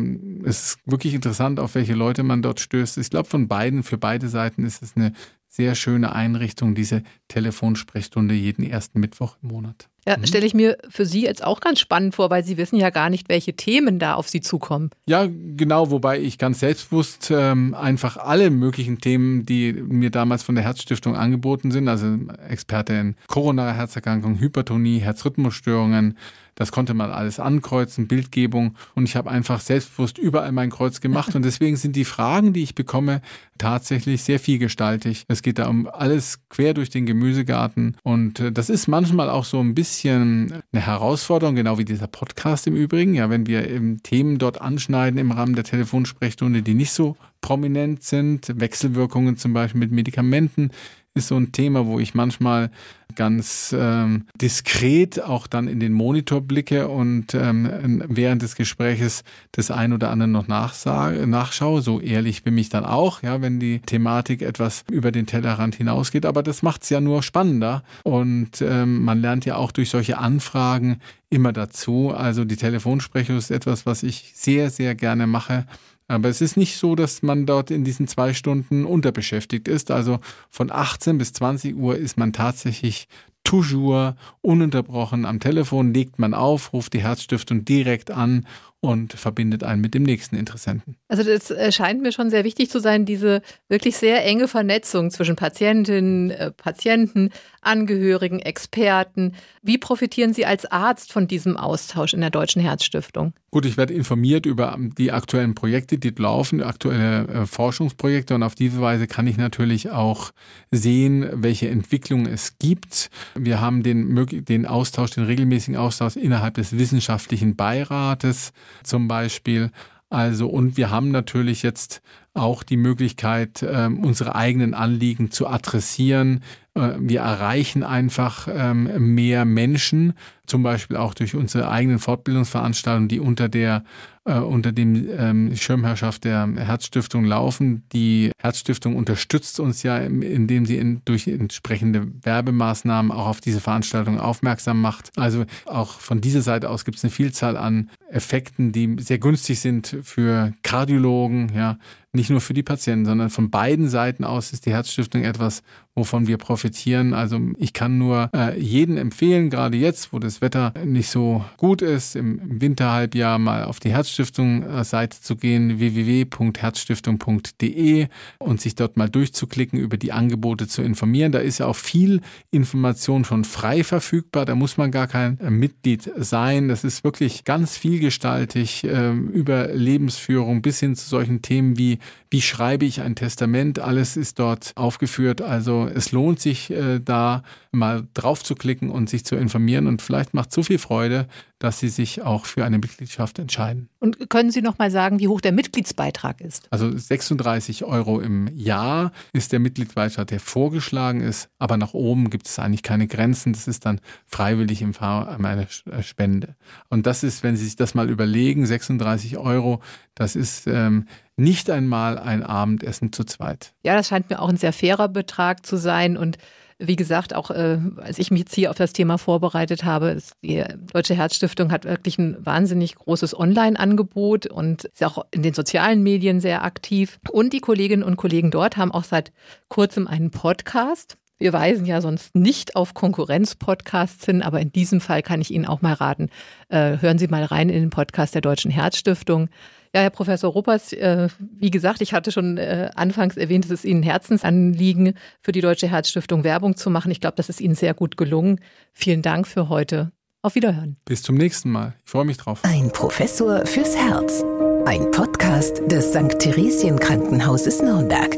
es 0.44 0.64
ist 0.64 0.78
wirklich 0.86 1.12
interessant, 1.12 1.60
auf 1.60 1.74
welche 1.74 1.94
Leute 1.94 2.22
man 2.22 2.40
dort 2.40 2.60
stößt. 2.60 2.96
Ich 2.96 3.10
glaube, 3.10 3.28
von 3.28 3.48
beiden, 3.48 3.82
für 3.82 3.98
beide 3.98 4.28
Seiten 4.28 4.64
ist 4.64 4.82
es 4.82 4.96
eine 4.96 5.12
sehr 5.48 5.74
schöne 5.74 6.12
Einrichtung, 6.12 6.74
diese 6.74 7.02
Telefonsprechstunde 7.28 8.34
jeden 8.34 8.64
ersten 8.64 9.00
Mittwoch 9.00 9.36
im 9.42 9.48
Monat. 9.48 9.88
Ja, 10.06 10.16
mhm. 10.16 10.26
stelle 10.26 10.46
ich 10.46 10.54
mir 10.54 10.78
für 10.88 11.04
Sie 11.04 11.22
jetzt 11.22 11.44
auch 11.44 11.60
ganz 11.60 11.80
spannend 11.80 12.14
vor, 12.14 12.30
weil 12.30 12.42
Sie 12.42 12.56
wissen 12.56 12.76
ja 12.76 12.88
gar 12.88 13.10
nicht, 13.10 13.28
welche 13.28 13.54
Themen 13.54 13.98
da 13.98 14.14
auf 14.14 14.28
Sie 14.28 14.40
zukommen. 14.40 14.90
Ja, 15.06 15.26
genau, 15.26 15.90
wobei 15.90 16.18
ich 16.20 16.38
ganz 16.38 16.60
selbstbewusst 16.60 17.30
ähm, 17.30 17.74
einfach 17.74 18.16
alle 18.16 18.50
möglichen 18.50 19.00
Themen, 19.00 19.44
die 19.44 19.72
mir 19.72 20.10
damals 20.10 20.42
von 20.42 20.54
der 20.54 20.64
Herzstiftung 20.64 21.14
angeboten 21.14 21.70
sind, 21.70 21.88
also 21.88 22.16
Experte 22.48 22.94
in 22.94 23.16
koronare 23.26 23.74
Herzerkrankungen, 23.74 24.40
Hypertonie, 24.40 25.00
Herzrhythmusstörungen, 25.00 26.16
das 26.58 26.72
konnte 26.72 26.92
man 26.92 27.12
alles 27.12 27.38
ankreuzen, 27.38 28.08
Bildgebung. 28.08 28.74
Und 28.96 29.04
ich 29.04 29.14
habe 29.14 29.30
einfach 29.30 29.60
selbstbewusst 29.60 30.18
überall 30.18 30.50
mein 30.50 30.70
Kreuz 30.70 31.00
gemacht. 31.00 31.36
Und 31.36 31.44
deswegen 31.44 31.76
sind 31.76 31.94
die 31.94 32.04
Fragen, 32.04 32.52
die 32.52 32.64
ich 32.64 32.74
bekomme, 32.74 33.22
tatsächlich 33.58 34.24
sehr 34.24 34.40
vielgestaltig. 34.40 35.24
Es 35.28 35.42
geht 35.42 35.60
da 35.60 35.68
um 35.68 35.86
alles 35.86 36.40
quer 36.48 36.74
durch 36.74 36.90
den 36.90 37.06
Gemüsegarten. 37.06 37.96
Und 38.02 38.40
äh, 38.40 38.50
das 38.50 38.70
ist 38.70 38.88
manchmal 38.88 39.30
auch 39.30 39.44
so 39.44 39.60
ein 39.60 39.76
bisschen 39.76 40.52
eine 40.72 40.84
Herausforderung, 40.84 41.54
genau 41.54 41.78
wie 41.78 41.84
dieser 41.84 42.08
Podcast 42.08 42.66
im 42.66 42.74
Übrigen. 42.74 43.14
Ja, 43.14 43.30
wenn 43.30 43.46
wir 43.46 43.70
eben 43.70 44.02
Themen 44.02 44.38
dort 44.38 44.60
anschneiden 44.60 45.20
im 45.20 45.30
Rahmen 45.30 45.54
der 45.54 45.64
Telefonsprechstunde, 45.64 46.62
die 46.62 46.74
nicht 46.74 46.90
so 46.90 47.16
prominent 47.40 48.02
sind, 48.02 48.52
Wechselwirkungen 48.60 49.36
zum 49.36 49.52
Beispiel 49.52 49.78
mit 49.78 49.92
Medikamenten, 49.92 50.70
ist 51.18 51.28
so 51.28 51.36
ein 51.36 51.52
Thema, 51.52 51.86
wo 51.86 51.98
ich 51.98 52.14
manchmal 52.14 52.70
ganz 53.14 53.74
ähm, 53.76 54.26
diskret 54.40 55.22
auch 55.22 55.46
dann 55.46 55.66
in 55.66 55.80
den 55.80 55.92
Monitor 55.92 56.40
blicke 56.40 56.88
und 56.88 57.34
ähm, 57.34 58.02
während 58.06 58.42
des 58.42 58.54
Gespräches 58.54 59.24
das 59.52 59.70
ein 59.70 59.92
oder 59.92 60.10
andere 60.10 60.28
noch 60.28 60.46
nachsage, 60.46 61.26
nachschaue. 61.26 61.82
So 61.82 62.00
ehrlich 62.00 62.44
bin 62.44 62.56
ich 62.56 62.68
dann 62.68 62.84
auch, 62.84 63.22
ja, 63.22 63.42
wenn 63.42 63.58
die 63.60 63.80
Thematik 63.80 64.42
etwas 64.42 64.84
über 64.90 65.10
den 65.10 65.26
Tellerrand 65.26 65.74
hinausgeht. 65.74 66.26
Aber 66.26 66.42
das 66.42 66.62
macht 66.62 66.82
es 66.82 66.90
ja 66.90 67.00
nur 67.00 67.22
spannender 67.22 67.82
und 68.04 68.62
ähm, 68.62 69.02
man 69.04 69.20
lernt 69.20 69.44
ja 69.44 69.56
auch 69.56 69.72
durch 69.72 69.90
solche 69.90 70.18
Anfragen 70.18 71.00
immer 71.30 71.52
dazu. 71.52 72.12
Also 72.14 72.44
die 72.44 72.56
Telefonsprechung 72.56 73.36
ist 73.36 73.50
etwas, 73.50 73.84
was 73.84 74.02
ich 74.02 74.32
sehr, 74.34 74.70
sehr 74.70 74.94
gerne 74.94 75.26
mache 75.26 75.66
aber 76.08 76.30
es 76.30 76.40
ist 76.40 76.56
nicht 76.56 76.78
so, 76.78 76.94
dass 76.94 77.22
man 77.22 77.44
dort 77.44 77.70
in 77.70 77.84
diesen 77.84 78.08
zwei 78.08 78.32
Stunden 78.32 78.86
unterbeschäftigt 78.86 79.68
ist. 79.68 79.90
Also 79.90 80.20
von 80.50 80.72
18 80.72 81.18
bis 81.18 81.34
20 81.34 81.76
Uhr 81.76 81.96
ist 81.96 82.16
man 82.16 82.32
tatsächlich 82.32 83.08
toujours 83.44 84.14
ununterbrochen 84.40 85.24
am 85.24 85.38
Telefon, 85.38 85.94
legt 85.94 86.18
man 86.18 86.34
auf, 86.34 86.72
ruft 86.72 86.94
die 86.94 87.02
Herzstiftung 87.02 87.64
direkt 87.64 88.10
an 88.10 88.46
und 88.80 89.12
verbindet 89.14 89.64
einen 89.64 89.80
mit 89.80 89.94
dem 89.94 90.04
nächsten 90.04 90.36
Interessenten. 90.36 90.96
Also 91.08 91.24
das 91.24 91.50
äh, 91.50 91.72
scheint 91.72 92.00
mir 92.00 92.12
schon 92.12 92.30
sehr 92.30 92.44
wichtig 92.44 92.70
zu 92.70 92.78
sein, 92.78 93.04
diese 93.04 93.42
wirklich 93.68 93.96
sehr 93.96 94.24
enge 94.24 94.46
Vernetzung 94.46 95.10
zwischen 95.10 95.34
Patientinnen, 95.34 96.30
äh, 96.30 96.52
Patienten, 96.52 97.30
Angehörigen, 97.60 98.38
Experten. 98.38 99.34
Wie 99.62 99.78
profitieren 99.78 100.32
Sie 100.32 100.46
als 100.46 100.64
Arzt 100.66 101.12
von 101.12 101.26
diesem 101.26 101.56
Austausch 101.56 102.14
in 102.14 102.20
der 102.20 102.30
Deutschen 102.30 102.62
Herzstiftung? 102.62 103.32
Gut, 103.50 103.64
ich 103.64 103.76
werde 103.76 103.94
informiert 103.94 104.46
über 104.46 104.76
die 104.78 105.10
aktuellen 105.10 105.54
Projekte, 105.54 105.98
die 105.98 106.10
laufen, 106.16 106.62
aktuelle 106.62 107.26
äh, 107.26 107.46
Forschungsprojekte 107.46 108.34
und 108.34 108.42
auf 108.42 108.54
diese 108.54 108.80
Weise 108.80 109.06
kann 109.06 109.26
ich 109.26 109.38
natürlich 109.38 109.90
auch 109.90 110.30
sehen, 110.70 111.28
welche 111.32 111.68
Entwicklungen 111.68 112.26
es 112.26 112.58
gibt. 112.58 113.10
Wir 113.34 113.60
haben 113.60 113.82
den, 113.82 114.26
den 114.44 114.66
Austausch, 114.66 115.12
den 115.12 115.24
regelmäßigen 115.24 115.76
Austausch 115.76 116.16
innerhalb 116.16 116.54
des 116.54 116.78
wissenschaftlichen 116.78 117.56
Beirates 117.56 118.52
zum 118.82 119.08
Beispiel. 119.08 119.70
Also, 120.10 120.48
und 120.48 120.76
wir 120.76 120.90
haben 120.90 121.10
natürlich 121.10 121.62
jetzt 121.62 122.00
auch 122.32 122.62
die 122.62 122.76
Möglichkeit, 122.76 123.64
ähm, 123.68 124.02
unsere 124.04 124.34
eigenen 124.34 124.72
Anliegen 124.72 125.30
zu 125.30 125.46
adressieren. 125.46 126.42
Äh, 126.74 126.92
wir 126.98 127.20
erreichen 127.20 127.82
einfach 127.82 128.48
ähm, 128.50 129.14
mehr 129.14 129.44
Menschen, 129.44 130.14
zum 130.46 130.62
Beispiel 130.62 130.96
auch 130.96 131.14
durch 131.14 131.34
unsere 131.34 131.68
eigenen 131.68 131.98
Fortbildungsveranstaltungen, 131.98 133.08
die 133.08 133.20
unter 133.20 133.48
der 133.48 133.84
äh, 134.28 134.38
unter 134.38 134.72
dem 134.72 135.08
ähm, 135.18 135.56
Schirmherrschaft 135.56 136.24
der 136.24 136.46
Herzstiftung 136.56 137.24
laufen. 137.24 137.84
Die 137.92 138.30
Herzstiftung 138.40 138.94
unterstützt 138.94 139.58
uns 139.58 139.82
ja, 139.82 139.96
indem 139.96 140.66
sie 140.66 140.76
in, 140.76 141.00
durch 141.06 141.26
entsprechende 141.26 142.06
Werbemaßnahmen 142.22 143.10
auch 143.10 143.26
auf 143.26 143.40
diese 143.40 143.60
Veranstaltung 143.60 144.20
aufmerksam 144.20 144.82
macht. 144.82 145.10
Also 145.16 145.46
auch 145.64 146.00
von 146.00 146.20
dieser 146.20 146.42
Seite 146.42 146.68
aus 146.68 146.84
gibt 146.84 146.98
es 146.98 147.04
eine 147.04 147.10
Vielzahl 147.10 147.56
an 147.56 147.88
Effekten, 148.10 148.70
die 148.72 148.96
sehr 149.00 149.18
günstig 149.18 149.60
sind 149.60 149.96
für 150.02 150.52
Kardiologen, 150.62 151.50
ja, 151.54 151.78
nicht 152.12 152.30
nur 152.30 152.40
für 152.40 152.54
die 152.54 152.62
Patienten, 152.62 153.04
sondern 153.04 153.28
von 153.28 153.50
beiden 153.50 153.88
Seiten 153.88 154.24
aus 154.24 154.52
ist 154.52 154.64
die 154.64 154.72
Herzstiftung 154.72 155.24
etwas, 155.24 155.62
wovon 155.94 156.26
wir 156.26 156.38
profitieren. 156.38 157.12
Also 157.12 157.38
ich 157.58 157.74
kann 157.74 157.98
nur 157.98 158.30
äh, 158.34 158.58
jeden 158.58 158.96
empfehlen, 158.96 159.50
gerade 159.50 159.76
jetzt, 159.76 160.10
wo 160.12 160.18
das 160.18 160.40
Wetter 160.40 160.72
nicht 160.84 161.10
so 161.10 161.44
gut 161.58 161.82
ist, 161.82 162.16
im, 162.16 162.38
im 162.38 162.62
Winterhalbjahr 162.62 163.38
mal 163.38 163.64
auf 163.64 163.78
die 163.80 163.90
Herzstiftung-Seite 163.90 165.20
zu 165.20 165.36
gehen, 165.36 165.80
www.herzstiftung.de 165.80 168.08
und 168.38 168.60
sich 168.60 168.74
dort 168.74 168.96
mal 168.96 169.10
durchzuklicken, 169.10 169.78
über 169.78 169.98
die 169.98 170.12
Angebote 170.12 170.66
zu 170.66 170.80
informieren. 170.82 171.32
Da 171.32 171.40
ist 171.40 171.58
ja 171.58 171.66
auch 171.66 171.76
viel 171.76 172.22
Information 172.50 173.24
schon 173.24 173.44
frei 173.44 173.84
verfügbar. 173.84 174.46
Da 174.46 174.54
muss 174.54 174.78
man 174.78 174.90
gar 174.90 175.08
kein 175.08 175.38
äh, 175.40 175.50
Mitglied 175.50 176.10
sein. 176.16 176.68
Das 176.68 176.84
ist 176.84 177.04
wirklich 177.04 177.44
ganz 177.44 177.76
vielgestaltig 177.76 178.84
äh, 178.84 179.10
über 179.10 179.74
Lebensführung 179.74 180.62
bis 180.62 180.80
hin 180.80 180.96
zu 180.96 181.06
solchen 181.06 181.42
Themen 181.42 181.76
wie 181.76 181.97
wie 182.30 182.42
schreibe 182.42 182.84
ich 182.84 183.00
ein 183.00 183.14
Testament, 183.14 183.78
alles 183.78 184.16
ist 184.16 184.38
dort 184.38 184.72
aufgeführt. 184.76 185.40
Also 185.40 185.88
es 185.92 186.12
lohnt 186.12 186.40
sich 186.40 186.70
äh, 186.70 187.00
da 187.00 187.42
mal 187.72 188.06
drauf 188.14 188.42
zu 188.42 188.54
klicken 188.54 188.90
und 188.90 189.08
sich 189.08 189.24
zu 189.24 189.36
informieren 189.36 189.86
und 189.86 190.02
vielleicht 190.02 190.34
macht 190.34 190.52
so 190.52 190.62
viel 190.62 190.78
Freude, 190.78 191.26
dass 191.58 191.80
Sie 191.80 191.88
sich 191.88 192.22
auch 192.22 192.44
für 192.44 192.64
eine 192.64 192.78
Mitgliedschaft 192.78 193.38
entscheiden. 193.38 193.88
Und 193.98 194.30
können 194.30 194.50
Sie 194.50 194.62
noch 194.62 194.78
mal 194.78 194.90
sagen, 194.90 195.18
wie 195.18 195.28
hoch 195.28 195.40
der 195.40 195.52
Mitgliedsbeitrag 195.52 196.40
ist? 196.40 196.68
Also 196.70 196.96
36 196.96 197.84
Euro 197.84 198.20
im 198.20 198.48
Jahr 198.54 199.12
ist 199.32 199.52
der 199.52 199.58
Mitgliedsbeitrag, 199.58 200.26
der 200.28 200.40
vorgeschlagen 200.40 201.20
ist, 201.20 201.48
aber 201.58 201.76
nach 201.76 201.94
oben 201.94 202.30
gibt 202.30 202.46
es 202.46 202.58
eigentlich 202.58 202.82
keine 202.82 203.08
Grenzen. 203.08 203.52
Das 203.52 203.66
ist 203.66 203.84
dann 203.86 204.00
freiwillig 204.26 204.82
im 204.82 204.94
Fall 204.94 205.28
einer 205.28 205.62
äh, 205.62 206.02
Spende. 206.02 206.54
Und 206.88 207.06
das 207.06 207.24
ist, 207.24 207.42
wenn 207.42 207.56
Sie 207.56 207.64
sich 207.64 207.76
das 207.76 207.94
mal 207.94 208.08
überlegen, 208.08 208.64
36 208.64 209.36
Euro, 209.38 209.80
das 210.14 210.36
ist 210.36 210.66
ähm, 210.66 211.06
nicht 211.38 211.70
einmal 211.70 212.18
ein 212.18 212.42
Abendessen 212.42 213.12
zu 213.12 213.24
zweit. 213.24 213.72
Ja, 213.84 213.94
das 213.94 214.08
scheint 214.08 214.30
mir 214.30 214.40
auch 214.40 214.48
ein 214.48 214.56
sehr 214.56 214.72
fairer 214.72 215.08
Betrag 215.08 215.64
zu 215.64 215.76
sein 215.76 216.16
und 216.16 216.38
wie 216.80 216.96
gesagt, 216.96 217.34
auch 217.34 217.50
äh, 217.50 217.80
als 217.96 218.20
ich 218.20 218.30
mich 218.30 218.40
jetzt 218.40 218.54
hier 218.54 218.70
auf 218.70 218.76
das 218.76 218.92
Thema 218.92 219.18
vorbereitet 219.18 219.84
habe, 219.84 220.16
die 220.42 220.64
Deutsche 220.92 221.14
Herzstiftung 221.14 221.72
hat 221.72 221.84
wirklich 221.84 222.18
ein 222.18 222.36
wahnsinnig 222.38 222.94
großes 222.94 223.36
Online-Angebot 223.36 224.46
und 224.46 224.84
ist 224.84 225.02
auch 225.02 225.26
in 225.32 225.42
den 225.42 225.54
sozialen 225.54 226.04
Medien 226.04 226.40
sehr 226.40 226.62
aktiv. 226.62 227.18
Und 227.32 227.52
die 227.52 227.60
Kolleginnen 227.60 228.04
und 228.04 228.16
Kollegen 228.16 228.52
dort 228.52 228.76
haben 228.76 228.92
auch 228.92 229.02
seit 229.02 229.32
kurzem 229.68 230.06
einen 230.06 230.30
Podcast. 230.30 231.16
Wir 231.38 231.52
weisen 231.52 231.84
ja 231.84 232.00
sonst 232.00 232.34
nicht 232.34 232.76
auf 232.76 232.94
Konkurrenz-Podcasts 232.94 234.24
hin, 234.24 234.42
aber 234.42 234.60
in 234.60 234.72
diesem 234.72 235.00
Fall 235.00 235.22
kann 235.22 235.40
ich 235.40 235.52
Ihnen 235.52 235.66
auch 235.66 235.82
mal 235.82 235.94
raten, 235.94 236.30
äh, 236.68 236.98
hören 237.00 237.18
Sie 237.18 237.28
mal 237.28 237.44
rein 237.44 237.70
in 237.70 237.80
den 237.80 237.90
Podcast 237.90 238.34
der 238.34 238.42
Deutschen 238.42 238.70
Herzstiftung. 238.70 239.48
Ja, 239.94 240.02
Herr 240.02 240.10
Professor 240.10 240.52
Ruppers, 240.52 240.92
äh, 240.92 241.28
wie 241.58 241.70
gesagt, 241.70 242.00
ich 242.00 242.12
hatte 242.12 242.30
schon 242.30 242.58
äh, 242.58 242.90
anfangs 242.94 243.36
erwähnt, 243.36 243.64
es 243.64 243.70
ist 243.70 243.84
Ihnen 243.84 244.02
Herzensanliegen, 244.02 245.14
für 245.40 245.52
die 245.52 245.60
Deutsche 245.60 245.88
Herzstiftung 245.88 246.44
Werbung 246.44 246.76
zu 246.76 246.90
machen. 246.90 247.10
Ich 247.10 247.20
glaube, 247.20 247.36
das 247.36 247.48
ist 247.48 247.60
Ihnen 247.60 247.74
sehr 247.74 247.94
gut 247.94 248.16
gelungen. 248.16 248.60
Vielen 248.92 249.22
Dank 249.22 249.46
für 249.46 249.68
heute. 249.68 250.12
Auf 250.42 250.54
Wiederhören. 250.54 250.96
Bis 251.04 251.22
zum 251.22 251.36
nächsten 251.36 251.70
Mal. 251.70 251.94
Ich 252.04 252.10
freue 252.10 252.24
mich 252.24 252.36
drauf. 252.36 252.60
Ein 252.62 252.90
Professor 252.92 253.66
fürs 253.66 253.96
Herz. 253.96 254.44
Ein 254.86 255.10
Podcast 255.10 255.82
des 255.90 256.10
St. 256.10 256.38
Theresien 256.38 256.98
Krankenhauses 256.98 257.82
Nürnberg. 257.82 258.36